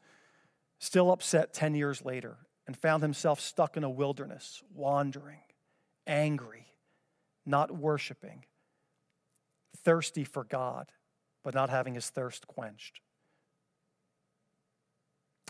still 0.78 1.10
upset 1.10 1.52
10 1.52 1.74
years 1.74 2.04
later 2.04 2.36
and 2.66 2.76
found 2.76 3.02
himself 3.02 3.40
stuck 3.40 3.76
in 3.76 3.84
a 3.84 3.90
wilderness, 3.90 4.62
wandering, 4.74 5.40
angry, 6.06 6.66
not 7.46 7.74
worshiping, 7.74 8.44
thirsty 9.84 10.24
for 10.24 10.44
God, 10.44 10.92
but 11.42 11.54
not 11.54 11.70
having 11.70 11.94
his 11.94 12.10
thirst 12.10 12.46
quenched. 12.46 13.00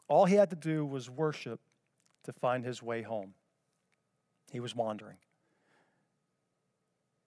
All 0.08 0.24
he 0.24 0.34
had 0.34 0.50
to 0.50 0.56
do 0.56 0.84
was 0.84 1.08
worship 1.08 1.60
to 2.24 2.32
find 2.32 2.64
his 2.64 2.82
way 2.82 3.02
home. 3.02 3.34
He 4.50 4.60
was 4.60 4.74
wandering. 4.74 5.16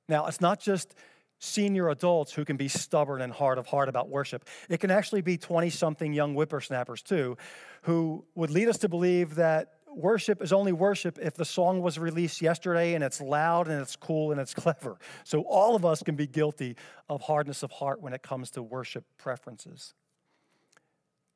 Now, 0.10 0.26
it's 0.26 0.42
not 0.42 0.60
just 0.60 0.96
senior 1.40 1.90
adults 1.90 2.34
who 2.34 2.46
can 2.46 2.58
be 2.58 2.68
stubborn 2.68 3.22
and 3.22 3.34
hard 3.34 3.58
of 3.58 3.68
heart 3.68 3.90
about 3.90 4.10
worship. 4.10 4.46
It 4.70 4.80
can 4.80 4.92
actually 4.92 5.22
be 5.22 5.38
20 5.38 5.70
something 5.70 6.14
young 6.14 6.34
whippersnappers, 6.34 7.02
too, 7.02 7.38
who 7.84 8.26
would 8.36 8.52
lead 8.52 8.68
us 8.68 8.78
to 8.80 8.90
believe 8.90 9.36
that 9.36 9.74
worship 9.94 10.42
is 10.42 10.54
only 10.54 10.72
worship 10.72 11.18
if 11.22 11.34
the 11.36 11.46
song 11.46 11.82
was 11.82 11.98
released 11.98 12.42
yesterday 12.42 12.94
and 12.94 13.04
it's 13.04 13.20
loud 13.20 13.68
and 13.68 13.82
it's 13.82 13.96
cool 13.96 14.32
and 14.32 14.40
it's 14.40 14.54
clever. 14.64 14.98
So 15.24 15.42
all 15.42 15.76
of 15.76 15.86
us 15.86 16.04
can 16.04 16.16
be 16.16 16.28
guilty 16.28 16.76
of 17.10 17.22
hardness 17.22 17.64
of 17.64 17.72
heart 17.72 18.02
when 18.02 18.14
it 18.14 18.22
comes 18.22 18.52
to 18.52 18.64
worship 18.64 19.06
preferences. 19.18 19.94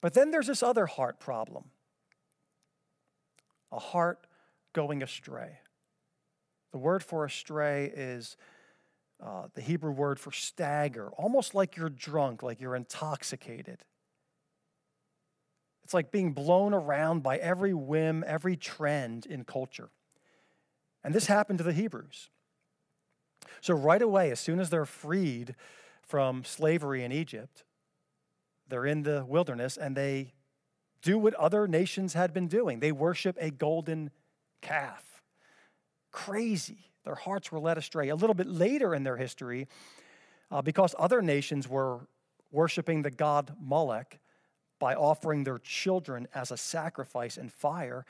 But 0.05 0.13
then 0.13 0.29
there's 0.29 0.45
this 0.45 0.61
other 0.61 0.85
heart 0.85 1.19
problem 1.19 1.71
a 3.71 3.79
heart 3.79 4.27
going 4.71 5.01
astray. 5.01 5.57
The 6.73 6.77
word 6.77 7.03
for 7.03 7.25
astray 7.25 7.91
is 7.91 8.37
uh, 9.19 9.47
the 9.55 9.61
Hebrew 9.61 9.89
word 9.89 10.19
for 10.19 10.31
stagger, 10.31 11.09
almost 11.17 11.55
like 11.55 11.75
you're 11.75 11.89
drunk, 11.89 12.43
like 12.43 12.61
you're 12.61 12.75
intoxicated. 12.75 13.79
It's 15.83 15.95
like 15.95 16.11
being 16.11 16.33
blown 16.33 16.75
around 16.75 17.23
by 17.23 17.37
every 17.37 17.73
whim, 17.73 18.23
every 18.27 18.55
trend 18.55 19.25
in 19.25 19.43
culture. 19.43 19.89
And 21.03 21.15
this 21.15 21.25
happened 21.25 21.57
to 21.57 21.63
the 21.63 21.73
Hebrews. 21.73 22.29
So, 23.59 23.73
right 23.73 24.03
away, 24.03 24.29
as 24.29 24.39
soon 24.39 24.59
as 24.59 24.69
they're 24.69 24.85
freed 24.85 25.55
from 26.03 26.43
slavery 26.43 27.03
in 27.03 27.11
Egypt, 27.11 27.63
they're 28.67 28.85
in 28.85 29.03
the 29.03 29.25
wilderness 29.25 29.77
and 29.77 29.95
they 29.95 30.33
do 31.01 31.17
what 31.17 31.33
other 31.35 31.67
nations 31.67 32.13
had 32.13 32.33
been 32.33 32.47
doing. 32.47 32.79
They 32.79 32.91
worship 32.91 33.37
a 33.39 33.51
golden 33.51 34.09
calf. 34.61 35.21
Crazy. 36.11 36.91
Their 37.03 37.15
hearts 37.15 37.51
were 37.51 37.59
led 37.59 37.77
astray. 37.77 38.09
A 38.09 38.15
little 38.15 38.33
bit 38.33 38.47
later 38.47 38.95
in 38.95 39.03
their 39.03 39.17
history, 39.17 39.67
uh, 40.49 40.61
because 40.61 40.95
other 40.97 41.21
nations 41.21 41.67
were 41.67 42.07
worshiping 42.51 43.03
the 43.03 43.11
god 43.11 43.53
Molech, 43.59 44.19
by 44.79 44.93
offering 44.95 45.43
their 45.43 45.59
children 45.59 46.27
as 46.33 46.51
a 46.51 46.57
sacrifice 46.57 47.37
in 47.37 47.49
fire, 47.49 48.05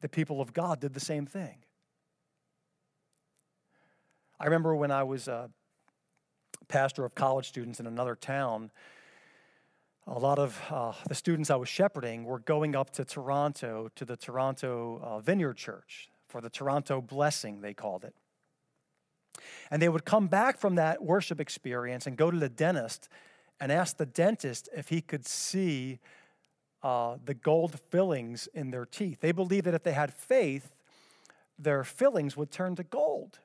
the 0.00 0.08
people 0.08 0.40
of 0.40 0.52
God 0.52 0.80
did 0.80 0.94
the 0.94 1.00
same 1.00 1.26
thing. 1.26 1.58
I 4.38 4.44
remember 4.44 4.74
when 4.74 4.90
I 4.90 5.04
was 5.04 5.28
a 5.28 5.50
pastor 6.68 7.04
of 7.04 7.14
college 7.14 7.48
students 7.48 7.80
in 7.80 7.86
another 7.86 8.16
town, 8.16 8.70
a 10.06 10.18
lot 10.18 10.38
of 10.38 10.60
uh, 10.70 10.92
the 11.08 11.14
students 11.14 11.50
I 11.50 11.56
was 11.56 11.68
shepherding 11.68 12.24
were 12.24 12.38
going 12.38 12.76
up 12.76 12.90
to 12.92 13.04
Toronto 13.04 13.90
to 13.96 14.04
the 14.04 14.16
Toronto 14.16 15.00
uh, 15.02 15.18
Vineyard 15.18 15.54
Church 15.54 16.08
for 16.28 16.40
the 16.40 16.50
Toronto 16.50 17.00
Blessing, 17.00 17.60
they 17.60 17.74
called 17.74 18.04
it. 18.04 18.14
And 19.70 19.82
they 19.82 19.88
would 19.88 20.04
come 20.04 20.28
back 20.28 20.58
from 20.58 20.76
that 20.76 21.02
worship 21.02 21.40
experience 21.40 22.06
and 22.06 22.16
go 22.16 22.30
to 22.30 22.38
the 22.38 22.48
dentist 22.48 23.08
and 23.60 23.72
ask 23.72 23.96
the 23.96 24.06
dentist 24.06 24.68
if 24.76 24.88
he 24.88 25.00
could 25.00 25.26
see 25.26 25.98
uh, 26.82 27.16
the 27.24 27.34
gold 27.34 27.78
fillings 27.90 28.48
in 28.54 28.70
their 28.70 28.86
teeth. 28.86 29.20
They 29.20 29.32
believed 29.32 29.66
that 29.66 29.74
if 29.74 29.82
they 29.82 29.92
had 29.92 30.12
faith, 30.12 30.74
their 31.58 31.82
fillings 31.84 32.36
would 32.36 32.50
turn 32.50 32.76
to 32.76 32.84
gold. 32.84 33.38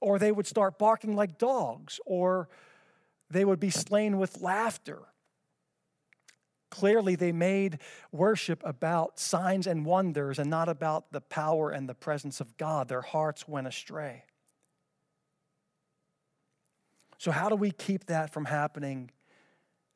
Or 0.00 0.18
they 0.18 0.32
would 0.32 0.46
start 0.46 0.78
barking 0.78 1.14
like 1.14 1.36
dogs, 1.36 2.00
or 2.06 2.48
they 3.30 3.44
would 3.44 3.60
be 3.60 3.70
slain 3.70 4.18
with 4.18 4.40
laughter. 4.40 5.02
Clearly, 6.70 7.16
they 7.16 7.32
made 7.32 7.78
worship 8.12 8.62
about 8.64 9.18
signs 9.18 9.66
and 9.66 9.84
wonders 9.84 10.38
and 10.38 10.48
not 10.48 10.68
about 10.68 11.12
the 11.12 11.20
power 11.20 11.70
and 11.70 11.88
the 11.88 11.94
presence 11.94 12.40
of 12.40 12.56
God. 12.56 12.88
Their 12.88 13.02
hearts 13.02 13.48
went 13.48 13.66
astray. 13.66 14.24
So, 17.18 17.30
how 17.32 17.48
do 17.48 17.56
we 17.56 17.70
keep 17.70 18.06
that 18.06 18.32
from 18.32 18.46
happening 18.46 19.10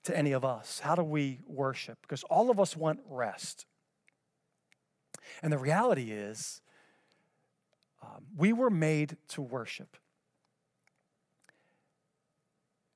to 0.05 0.17
any 0.17 0.33
of 0.33 0.45
us? 0.45 0.81
How 0.81 0.95
do 0.95 1.03
we 1.03 1.41
worship? 1.47 1.99
Because 2.03 2.23
all 2.25 2.51
of 2.51 2.61
us 2.61 2.77
want 2.77 3.01
rest. 3.09 3.67
And 5.43 5.53
the 5.53 5.59
reality 5.59 6.11
is, 6.11 6.61
um, 8.03 8.25
we 8.37 8.53
were 8.53 8.71
made 8.71 9.17
to 9.29 9.43
worship. 9.43 9.97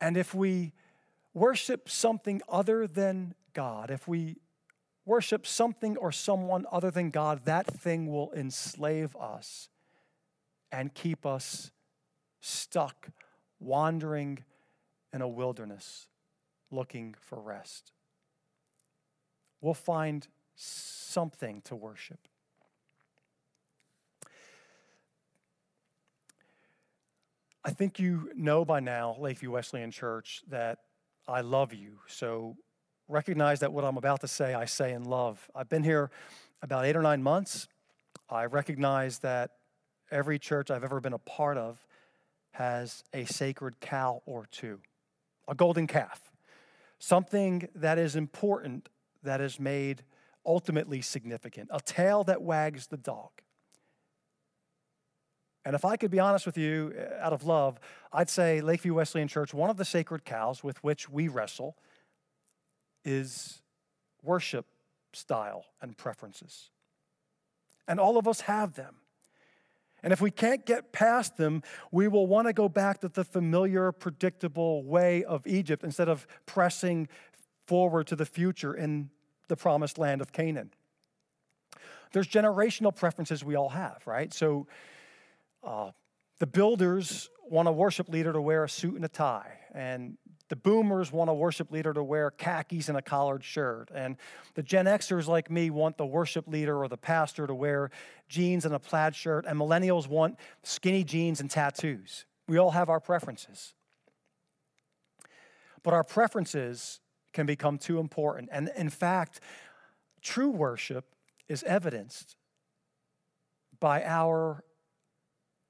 And 0.00 0.16
if 0.16 0.34
we 0.34 0.72
worship 1.34 1.88
something 1.88 2.40
other 2.48 2.86
than 2.86 3.34
God, 3.52 3.90
if 3.90 4.06
we 4.06 4.36
worship 5.04 5.46
something 5.46 5.96
or 5.96 6.12
someone 6.12 6.66
other 6.70 6.90
than 6.90 7.10
God, 7.10 7.44
that 7.46 7.66
thing 7.66 8.12
will 8.12 8.32
enslave 8.32 9.16
us 9.16 9.68
and 10.70 10.94
keep 10.94 11.24
us 11.24 11.70
stuck 12.40 13.08
wandering 13.58 14.44
in 15.12 15.22
a 15.22 15.28
wilderness 15.28 16.08
looking 16.70 17.14
for 17.18 17.40
rest. 17.40 17.92
We'll 19.61 19.74
find 19.74 20.26
something 20.54 21.62
to 21.62 21.74
worship. 21.74 22.27
I 27.68 27.70
think 27.70 27.98
you 27.98 28.31
know 28.35 28.64
by 28.64 28.81
now, 28.81 29.14
Lakeview 29.20 29.50
Wesleyan 29.50 29.90
Church, 29.90 30.40
that 30.48 30.78
I 31.28 31.42
love 31.42 31.74
you. 31.74 31.98
So 32.07 32.57
recognize 33.09 33.61
that 33.61 33.74
what 33.74 33.85
I'm 33.85 33.98
about 33.98 34.22
to 34.22 34.26
say, 34.26 34.54
I 34.54 34.64
say 34.64 34.94
in 34.94 35.04
love. 35.04 35.50
I've 35.54 35.68
been 35.68 35.83
here 35.83 36.11
about 36.62 36.87
eight 36.87 36.96
or 36.96 37.02
nine 37.02 37.22
months. 37.22 37.68
I 38.31 38.46
recognize 38.46 39.18
that 39.18 39.50
every 40.11 40.38
church 40.38 40.70
I've 40.70 40.83
ever 40.83 40.98
been 40.98 41.12
a 41.12 41.18
part 41.18 41.59
of 41.59 41.87
has 42.52 43.04
a 43.12 43.26
sacred 43.26 43.81
cow 43.81 44.22
or 44.24 44.46
two, 44.50 44.81
a 45.46 45.54
golden 45.54 45.87
calf, 45.87 46.33
something 46.98 47.68
that 47.74 47.98
is 47.98 48.16
important 48.16 48.88
that 49.22 49.42
is 49.42 49.61
made 49.61 50.04
ultimately 50.46 51.02
significant, 51.02 51.68
a 51.70 51.81
tail 51.81 52.24
that 52.24 52.40
wags 52.40 52.87
the 52.87 52.96
dog. 52.96 53.42
And 55.68 55.74
if 55.74 55.85
I 55.85 55.98
could 55.98 56.11
be 56.11 56.18
honest 56.18 56.46
with 56.46 56.57
you, 56.57 56.94
uh, 56.98 57.22
out 57.22 57.35
of 57.35 57.44
love, 57.44 57.78
I'd 58.11 58.31
say 58.31 58.62
Lakeview 58.62 58.94
Wesleyan 58.94 59.28
Church, 59.28 59.52
one 59.52 59.68
of 59.68 59.76
the 59.76 59.85
sacred 59.85 60.24
cows 60.24 60.64
with 60.64 60.83
which 60.83 61.11
we 61.11 61.28
wrestle 61.28 61.76
is 63.04 63.61
worship 64.22 64.64
style 65.12 65.66
and 65.83 65.94
preferences. 65.94 66.70
And 67.87 68.00
all 68.00 68.16
of 68.16 68.26
us 68.26 68.40
have 68.40 68.76
them. 68.76 68.94
And 70.02 70.11
if 70.11 70.22
we 70.22 70.31
can't 70.31 70.64
get 70.64 70.90
past 70.90 71.37
them, 71.37 71.62
we 71.92 72.09
will 72.09 72.26
want 72.26 72.46
to 72.46 72.54
go 72.54 72.70
back 72.70 73.02
to 73.02 73.09
the 73.11 73.22
familiar, 73.22 73.92
predictable 73.92 74.83
way 74.85 75.22
of 75.22 75.46
Egypt 75.46 75.85
instead 75.85 76.09
of 76.09 76.26
pressing 76.46 77.09
forward 77.66 78.07
to 78.07 78.16
the 78.16 78.24
future 78.24 78.72
in 78.72 79.11
the 79.48 79.57
promised 79.57 79.98
land 79.98 80.22
of 80.22 80.33
Canaan. 80.33 80.70
There's 82.14 82.26
generational 82.26 82.96
preferences 82.96 83.44
we 83.44 83.54
all 83.54 83.68
have, 83.68 84.00
right? 84.07 84.33
So 84.33 84.66
uh, 85.64 85.90
the 86.38 86.47
builders 86.47 87.31
want 87.49 87.68
a 87.68 87.73
worship 87.73 88.09
leader 88.09 88.33
to 88.33 88.40
wear 88.40 88.64
a 88.64 88.68
suit 88.68 88.94
and 88.94 89.05
a 89.05 89.09
tie, 89.09 89.59
and 89.75 90.16
the 90.49 90.57
boomers 90.57 91.12
want 91.12 91.29
a 91.29 91.35
worship 91.35 91.71
leader 91.71 91.92
to 91.92 92.03
wear 92.03 92.31
khakis 92.31 92.88
and 92.88 92.97
a 92.97 93.03
collared 93.03 93.44
shirt. 93.44 93.90
And 93.94 94.16
the 94.55 94.62
Gen 94.62 94.87
Xers, 94.87 95.27
like 95.27 95.51
me, 95.51 95.68
want 95.71 95.99
the 95.99 96.07
worship 96.07 96.49
leader 96.49 96.83
or 96.83 96.88
the 96.88 96.97
pastor 96.97 97.47
to 97.47 97.55
wear 97.55 97.90
jeans 98.29 98.64
and 98.64 98.75
a 98.75 98.79
plaid 98.79 99.14
shirt. 99.14 99.44
And 99.47 99.59
millennials 99.59 100.09
want 100.09 100.38
skinny 100.62 101.05
jeans 101.05 101.40
and 101.40 101.51
tattoos. 101.51 102.25
We 102.47 102.57
all 102.57 102.71
have 102.71 102.88
our 102.88 103.01
preferences. 103.01 103.75
But 105.83 105.92
our 105.92 106.05
preferences 106.05 107.01
can 107.35 107.44
become 107.44 107.77
too 107.77 107.99
important. 107.99 108.49
And 108.51 108.71
in 108.75 108.88
fact, 108.88 109.40
true 110.23 110.51
worship 110.51 111.14
is 111.47 111.62
evidenced 111.64 112.37
by 113.81 114.03
our 114.03 114.64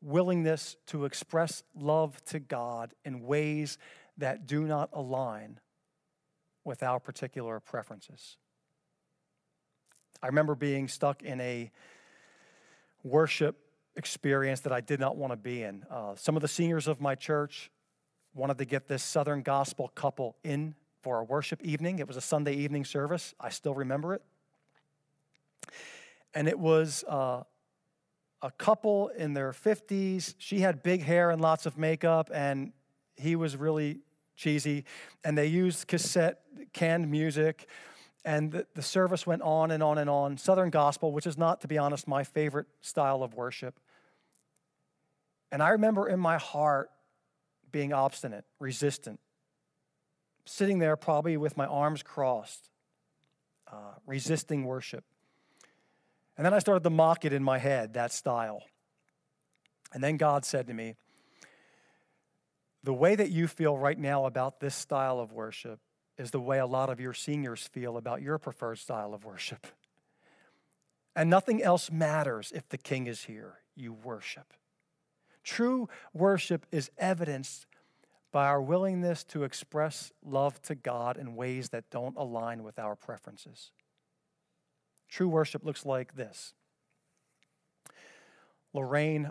willingness 0.01 0.77
to 0.87 1.05
express 1.05 1.63
love 1.75 2.23
to 2.27 2.39
God 2.39 2.95
in 3.05 3.23
ways 3.23 3.79
that 4.17 4.47
do 4.47 4.65
not 4.65 4.91
align 4.93 5.61
with 6.65 6.83
our 6.83 7.01
particular 7.01 7.61
preferences. 7.61 8.37
I 10.23 10.27
remember 10.27 10.55
being 10.55 10.89
stuck 10.89 11.23
in 11.23 11.41
a 11.41 11.71
worship 13.03 13.57
experience 13.97 14.61
that 14.61 14.73
I 14.73 14.81
did 14.81 15.01
not 15.01 15.17
want 15.17 15.33
to 15.33 15.37
be 15.37 15.63
in. 15.63 15.85
Uh, 15.91 16.15
some 16.15 16.37
of 16.37 16.43
the 16.43 16.49
seniors 16.49 16.89
of 16.89 17.01
my 17.01 17.15
church 17.15 17.71
wanted 18.35 18.59
to 18.59 18.65
get 18.65 18.89
this 18.89 19.03
Southern 19.03 19.43
gospel 19.43 19.89
couple 19.89 20.37
in 20.45 20.75
for 21.03 21.21
a 21.21 21.25
worship 21.25 21.63
evening. 21.63 21.99
It 21.99 22.07
was 22.07 22.17
a 22.17 22.21
Sunday 22.21 22.55
evening 22.55 22.85
service. 22.85 23.35
I 23.41 23.49
still 23.51 23.75
remember 23.75 24.15
it. 24.15 24.23
And 26.35 26.47
it 26.49 26.59
was 26.59 27.05
uh, 27.09 27.43
a 28.43 28.51
couple 28.51 29.09
in 29.09 29.35
their 29.35 29.53
50s. 29.53 30.35
She 30.39 30.61
had 30.61 30.83
big 30.83 31.03
hair 31.03 31.31
and 31.31 31.41
lots 31.41 31.67
of 31.67 31.77
makeup, 31.77 32.31
and 32.33 32.73
he 33.17 33.37
was 33.37 33.57
really 33.57 34.01
cheesy, 34.37 34.85
and 35.25 35.37
they 35.37 35.47
used 35.47 35.89
cassette 35.89 36.41
canned 36.73 37.11
music. 37.11 37.69
And 38.25 38.53
the, 38.53 38.67
the 38.75 38.83
service 38.83 39.27
went 39.27 39.43
on 39.43 39.71
and 39.71 39.83
on 39.83 39.99
and 39.99 40.11
on. 40.11 40.37
Southern 40.37 40.71
gospel, 40.71 41.13
which 41.13 41.27
is 41.27 41.39
not, 41.39 41.61
to 41.63 41.69
be 41.69 41.79
honest, 41.79 42.07
my 42.07 42.25
favorite 42.25 42.67
style 42.81 43.23
of 43.23 43.35
worship. 43.35 43.81
And 45.51 45.63
I 45.63 45.71
remember 45.71 46.09
in 46.09 46.21
my 46.21 46.37
heart 46.37 46.91
being 47.73 47.93
obstinate, 47.93 48.45
resistant, 48.59 49.21
sitting 50.45 50.79
there 50.79 50.97
probably 50.97 51.37
with 51.37 51.57
my 51.57 51.67
arms 51.67 52.03
crossed, 52.03 52.71
uh, 53.71 53.95
resisting 54.07 54.65
worship. 54.65 55.05
And 56.39 56.47
then 56.47 56.55
I 56.55 56.61
started 56.61 56.85
to 56.85 56.91
mock 56.91 57.25
it 57.25 57.33
in 57.33 57.43
my 57.43 57.59
head, 57.59 57.95
that 57.95 58.13
style. 58.13 58.63
And 59.93 60.03
then 60.03 60.17
God 60.17 60.45
said 60.45 60.69
to 60.69 60.73
me, 60.75 60.95
the 62.85 62.95
way 62.95 63.17
that 63.17 63.31
you 63.31 63.49
feel 63.49 63.77
right 63.77 63.99
now 63.99 64.25
about 64.25 64.61
this 64.61 64.75
style 64.75 65.19
of 65.19 65.33
worship 65.33 65.81
is 66.17 66.31
the 66.31 66.41
way 66.41 66.59
a 66.59 66.67
lot 66.67 66.91
of 66.91 67.01
your 67.01 67.13
seniors 67.13 67.67
feel 67.67 67.97
about 67.97 68.23
your 68.23 68.39
preferred 68.39 68.79
style 68.79 69.13
of 69.15 69.25
worship. 69.25 69.67
And 71.17 71.29
nothing 71.29 71.61
else 71.61 71.91
matters 71.91 72.53
if 72.55 72.69
the 72.69 72.79
king 72.79 73.09
is 73.09 73.25
here. 73.25 73.59
You 73.75 73.93
worship. 73.93 74.55
True 75.43 75.89
worship 76.13 76.67
is 76.71 76.91
evidenced 76.99 77.67
by 78.31 78.47
our 78.47 78.63
willingness 78.63 79.25
to 79.25 79.43
express 79.43 80.13
love 80.25 80.63
to 80.63 80.77
God 80.77 81.17
in 81.17 81.35
ways 81.35 81.71
that 81.71 81.91
don't 81.91 82.17
align 82.17 82.63
with 82.63 82.79
our 82.79 82.95
preferences. 82.95 83.73
True 85.09 85.29
worship 85.29 85.65
looks 85.65 85.87
like 85.87 86.15
this 86.15 86.55
Lorraine, 88.75 89.31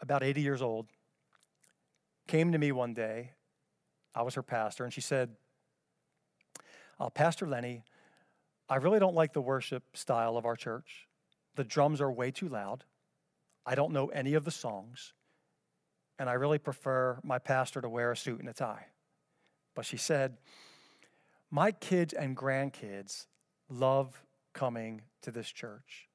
about 0.00 0.22
80 0.22 0.40
years 0.40 0.62
old, 0.62 0.86
came 2.26 2.52
to 2.52 2.58
me 2.58 2.72
one 2.72 2.94
day. 2.94 3.32
I 4.14 4.22
was 4.22 4.34
her 4.34 4.42
pastor, 4.42 4.84
and 4.84 4.92
she 4.92 5.00
said, 5.00 5.30
uh, 6.98 7.10
Pastor 7.10 7.46
Lenny, 7.46 7.84
I 8.68 8.76
really 8.76 8.98
don't 8.98 9.14
like 9.14 9.32
the 9.32 9.40
worship 9.40 9.82
style 9.94 10.36
of 10.36 10.46
our 10.46 10.56
church. 10.56 11.08
The 11.56 11.64
drums 11.64 12.00
are 12.00 12.10
way 12.10 12.30
too 12.30 12.48
loud. 12.48 12.84
I 13.66 13.74
don't 13.74 13.92
know 13.92 14.08
any 14.08 14.34
of 14.34 14.44
the 14.44 14.50
songs. 14.50 15.12
And 16.18 16.28
I 16.28 16.34
really 16.34 16.58
prefer 16.58 17.18
my 17.24 17.38
pastor 17.38 17.80
to 17.80 17.88
wear 17.88 18.12
a 18.12 18.16
suit 18.16 18.40
and 18.40 18.48
a 18.48 18.52
tie. 18.52 18.86
But 19.74 19.86
she 19.86 19.96
said, 19.96 20.36
My 21.50 21.72
kids 21.72 22.12
and 22.12 22.36
grandkids 22.36 23.26
love 23.68 24.22
coming 24.52 25.02
to 25.22 25.30
this 25.30 25.50
church. 25.50 26.08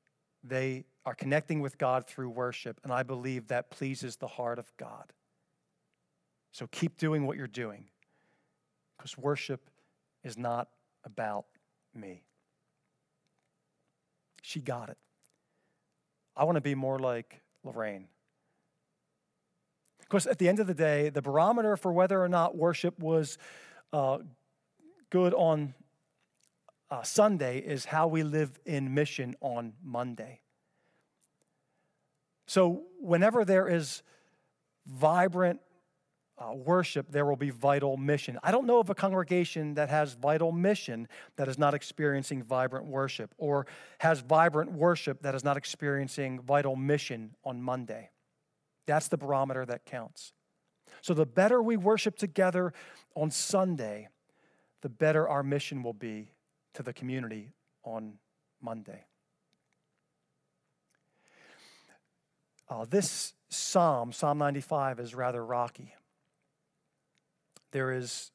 They 0.43 0.86
are 1.06 1.15
connecting 1.15 1.62
with 1.62 1.78
God 1.78 2.08
through 2.08 2.30
worship, 2.30 2.80
and 2.84 2.91
I 2.91 3.04
believe 3.04 3.48
that 3.48 3.69
pleases 3.69 4.17
the 4.17 4.28
heart 4.28 4.60
of 4.60 4.71
God. 4.78 5.13
So 6.52 6.67
keep 6.67 6.98
doing 6.98 7.26
what 7.26 7.38
you're 7.38 7.48
doing, 7.48 7.86
because 8.98 9.17
worship 9.17 9.69
is 10.24 10.38
not 10.38 10.69
about 11.04 11.45
me. 11.93 12.24
She 14.41 14.60
got 14.60 14.89
it. 14.89 14.98
I 16.38 16.43
want 16.43 16.56
to 16.56 16.62
be 16.62 16.76
more 16.76 17.00
like 17.00 17.41
Lorraine. 17.63 18.08
Because 20.00 20.28
at 20.28 20.38
the 20.38 20.48
end 20.48 20.60
of 20.60 20.67
the 20.67 20.74
day, 20.74 21.10
the 21.10 21.21
barometer 21.21 21.76
for 21.76 21.91
whether 21.91 22.21
or 22.21 22.30
not 22.30 22.56
worship 22.56 23.00
was 23.00 23.38
uh, 23.91 24.19
good 25.10 25.34
on 25.34 25.74
uh, 26.89 27.04
Sunday 27.04 27.60
is 27.60 27.86
how 27.86 28.08
we 28.08 28.24
live 28.24 28.60
in 28.65 28.93
mission 28.93 29.36
on 29.41 29.74
Monday. 29.84 30.41
So, 32.48 32.84
whenever 33.00 33.43
there 33.43 33.67
is 33.67 34.04
vibrant 34.86 35.60
uh, 36.38 36.54
worship, 36.54 37.12
there 37.12 37.26
will 37.26 37.38
be 37.38 37.50
vital 37.50 37.98
mission. 37.98 38.38
I 38.43 38.52
don't 38.52 38.67
know 38.67 38.80
of 38.80 38.89
a 38.89 38.95
congregation 38.95 39.76
that 39.76 39.89
has 39.89 40.13
vital 40.13 40.52
mission 40.52 41.08
that 41.38 41.48
is 41.48 41.58
not 41.58 41.74
experiencing 41.74 42.43
vibrant 42.43 42.86
worship, 42.86 43.34
or 43.38 43.65
has 44.00 44.19
vibrant 44.19 44.71
worship 44.71 45.24
that 45.24 45.34
is 45.34 45.43
not 45.43 45.58
experiencing 45.58 46.39
vital 46.39 46.76
mission 46.76 47.36
on 47.43 47.62
Monday. 47.63 48.10
That's 48.86 49.08
the 49.08 49.17
barometer 49.17 49.65
that 49.65 49.86
counts. 49.86 50.34
So, 51.02 51.15
the 51.15 51.26
better 51.26 51.63
we 51.63 51.78
worship 51.78 52.15
together 52.15 52.74
on 53.15 53.32
Sunday, 53.32 54.10
the 54.82 54.89
better 54.89 55.28
our 55.28 55.41
mission 55.41 55.82
will 55.82 55.93
be 55.93 56.35
to 56.76 56.84
the 56.84 56.94
community 56.94 57.54
on 57.84 58.14
Monday. 58.62 59.06
Uh, 62.70 62.86
this 62.86 63.34
psalm, 63.50 64.12
Psalm 64.12 64.38
95, 64.38 65.00
is 65.00 65.14
rather 65.14 65.46
rocky. 65.46 65.94
There 67.72 67.92
is, 67.92 68.32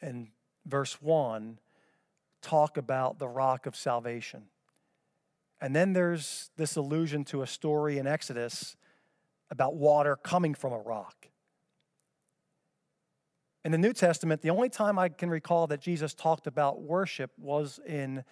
in 0.00 0.28
verse 0.66 1.00
1, 1.00 1.58
talk 2.42 2.76
about 2.76 3.18
the 3.18 3.28
rock 3.28 3.66
of 3.66 3.74
salvation. 3.74 4.44
And 5.60 5.74
then 5.74 5.92
there's 5.92 6.50
this 6.56 6.76
allusion 6.76 7.24
to 7.26 7.42
a 7.42 7.46
story 7.46 7.98
in 7.98 8.06
Exodus 8.06 8.76
about 9.50 9.74
water 9.74 10.16
coming 10.16 10.54
from 10.54 10.72
a 10.72 10.78
rock. 10.78 11.28
In 13.64 13.70
the 13.70 13.78
New 13.78 13.92
Testament, 13.92 14.42
the 14.42 14.50
only 14.50 14.68
time 14.68 14.98
I 14.98 15.08
can 15.08 15.30
recall 15.30 15.68
that 15.68 15.80
Jesus 15.80 16.14
talked 16.14 16.48
about 16.48 16.82
worship 16.82 17.30
was 17.38 17.78
in 17.86 18.24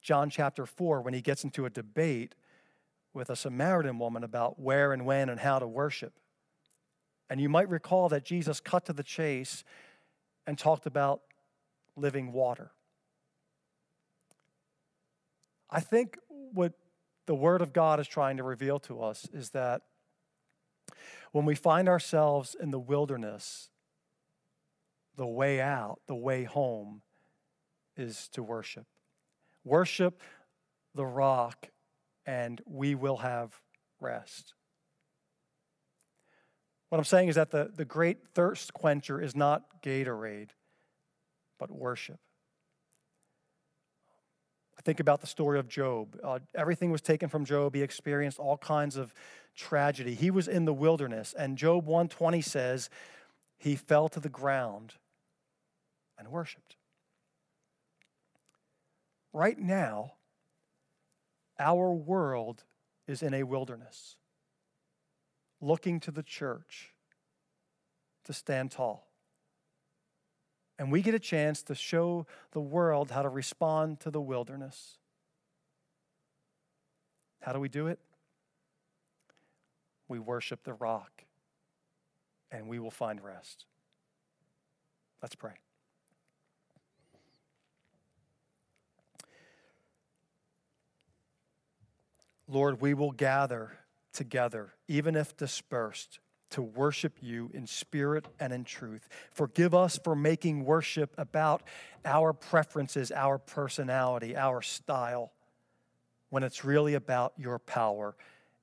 John 0.00 0.30
chapter 0.30 0.64
4 0.64 1.02
when 1.02 1.12
he 1.12 1.20
gets 1.20 1.42
into 1.42 1.66
a 1.66 1.70
debate 1.70 2.36
with 3.12 3.30
a 3.30 3.36
Samaritan 3.36 3.98
woman 3.98 4.22
about 4.22 4.60
where 4.60 4.92
and 4.92 5.04
when 5.04 5.28
and 5.28 5.40
how 5.40 5.58
to 5.58 5.66
worship. 5.66 6.12
And 7.28 7.40
you 7.40 7.48
might 7.48 7.68
recall 7.68 8.08
that 8.10 8.24
Jesus 8.24 8.60
cut 8.60 8.86
to 8.86 8.92
the 8.92 9.02
chase 9.02 9.64
and 10.46 10.56
talked 10.56 10.86
about 10.86 11.22
living 11.96 12.32
water. 12.32 12.70
I 15.68 15.80
think 15.80 16.16
what 16.28 16.74
the 17.26 17.34
Word 17.34 17.60
of 17.60 17.72
God 17.72 17.98
is 17.98 18.06
trying 18.06 18.36
to 18.36 18.44
reveal 18.44 18.78
to 18.80 19.02
us 19.02 19.28
is 19.32 19.50
that 19.50 19.82
when 21.32 21.44
we 21.44 21.54
find 21.56 21.88
ourselves 21.88 22.56
in 22.60 22.70
the 22.70 22.78
wilderness, 22.78 23.70
the 25.16 25.26
way 25.26 25.60
out, 25.60 26.00
the 26.06 26.14
way 26.14 26.44
home 26.44 27.02
is 27.96 28.28
to 28.32 28.42
worship. 28.42 28.86
Worship 29.64 30.20
the 30.94 31.06
rock, 31.06 31.68
and 32.26 32.60
we 32.66 32.94
will 32.94 33.18
have 33.18 33.60
rest. 34.00 34.54
What 36.88 36.98
I'm 36.98 37.04
saying 37.04 37.28
is 37.28 37.36
that 37.36 37.50
the, 37.50 37.70
the 37.74 37.84
great 37.84 38.18
thirst 38.34 38.72
quencher 38.72 39.20
is 39.20 39.36
not 39.36 39.82
Gatorade, 39.82 40.50
but 41.58 41.70
worship. 41.70 42.18
I 44.76 44.82
think 44.82 44.98
about 44.98 45.20
the 45.20 45.26
story 45.26 45.58
of 45.58 45.68
Job. 45.68 46.18
Uh, 46.24 46.38
everything 46.54 46.90
was 46.90 47.02
taken 47.02 47.28
from 47.28 47.44
Job. 47.44 47.74
He 47.74 47.82
experienced 47.82 48.38
all 48.38 48.56
kinds 48.56 48.96
of 48.96 49.14
tragedy. 49.54 50.14
He 50.14 50.30
was 50.30 50.48
in 50.48 50.64
the 50.64 50.72
wilderness, 50.72 51.34
and 51.38 51.58
Job 51.58 51.84
120 51.84 52.40
says 52.40 52.88
he 53.60 53.76
fell 53.76 54.08
to 54.08 54.18
the 54.18 54.30
ground 54.30 54.94
and 56.18 56.28
worshiped. 56.28 56.76
Right 59.34 59.58
now, 59.58 60.14
our 61.58 61.92
world 61.92 62.64
is 63.06 63.22
in 63.22 63.34
a 63.34 63.42
wilderness, 63.42 64.16
looking 65.60 66.00
to 66.00 66.10
the 66.10 66.22
church 66.22 66.94
to 68.24 68.32
stand 68.32 68.70
tall. 68.70 69.06
And 70.78 70.90
we 70.90 71.02
get 71.02 71.14
a 71.14 71.18
chance 71.18 71.62
to 71.64 71.74
show 71.74 72.26
the 72.52 72.60
world 72.60 73.10
how 73.10 73.20
to 73.20 73.28
respond 73.28 74.00
to 74.00 74.10
the 74.10 74.22
wilderness. 74.22 74.96
How 77.42 77.52
do 77.52 77.60
we 77.60 77.68
do 77.68 77.88
it? 77.88 77.98
We 80.08 80.18
worship 80.18 80.64
the 80.64 80.72
rock, 80.72 81.24
and 82.50 82.68
we 82.68 82.78
will 82.78 82.90
find 82.90 83.22
rest. 83.22 83.66
Let's 85.22 85.34
pray. 85.34 85.54
Lord, 92.48 92.80
we 92.80 92.94
will 92.94 93.12
gather 93.12 93.70
together, 94.12 94.72
even 94.88 95.14
if 95.14 95.36
dispersed, 95.36 96.18
to 96.50 96.62
worship 96.62 97.18
you 97.20 97.48
in 97.54 97.66
spirit 97.66 98.26
and 98.40 98.52
in 98.52 98.64
truth. 98.64 99.08
Forgive 99.30 99.72
us 99.72 100.00
for 100.02 100.16
making 100.16 100.64
worship 100.64 101.14
about 101.16 101.62
our 102.04 102.32
preferences, 102.32 103.12
our 103.12 103.38
personality, 103.38 104.36
our 104.36 104.62
style, 104.62 105.32
when 106.30 106.42
it's 106.42 106.64
really 106.64 106.94
about 106.94 107.34
your 107.36 107.60
power 107.60 108.16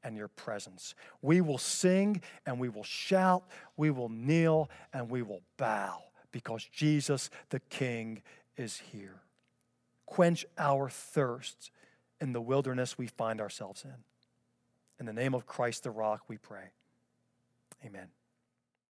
and 0.08 0.16
your 0.16 0.30
presence. 0.30 0.96
We 1.22 1.42
will 1.42 1.58
sing 1.58 2.22
and 2.46 2.60
we 2.60 2.70
will 2.70 2.86
shout, 2.86 3.44
we 3.76 3.92
will 3.92 4.08
kneel 4.08 4.70
and 4.94 5.10
we 5.10 5.22
will 5.22 5.42
bow 5.58 6.02
because 6.32 6.64
Jesus 6.64 7.30
the 7.50 7.60
King 7.60 8.22
is 8.56 8.78
here. 8.92 9.22
Quench 10.06 10.46
our 10.58 10.90
thirst 10.90 11.72
in 12.22 12.32
the 12.32 12.40
wilderness 12.40 12.98
we 12.98 13.08
find 13.08 13.42
ourselves 13.42 13.84
in. 13.84 13.96
In 14.98 15.06
the 15.06 15.14
name 15.14 15.36
of 15.36 15.46
Christ 15.46 15.84
the 15.84 15.92
rock, 15.92 16.22
we 16.30 16.38
pray. 16.38 16.72
Amen. 17.86 18.08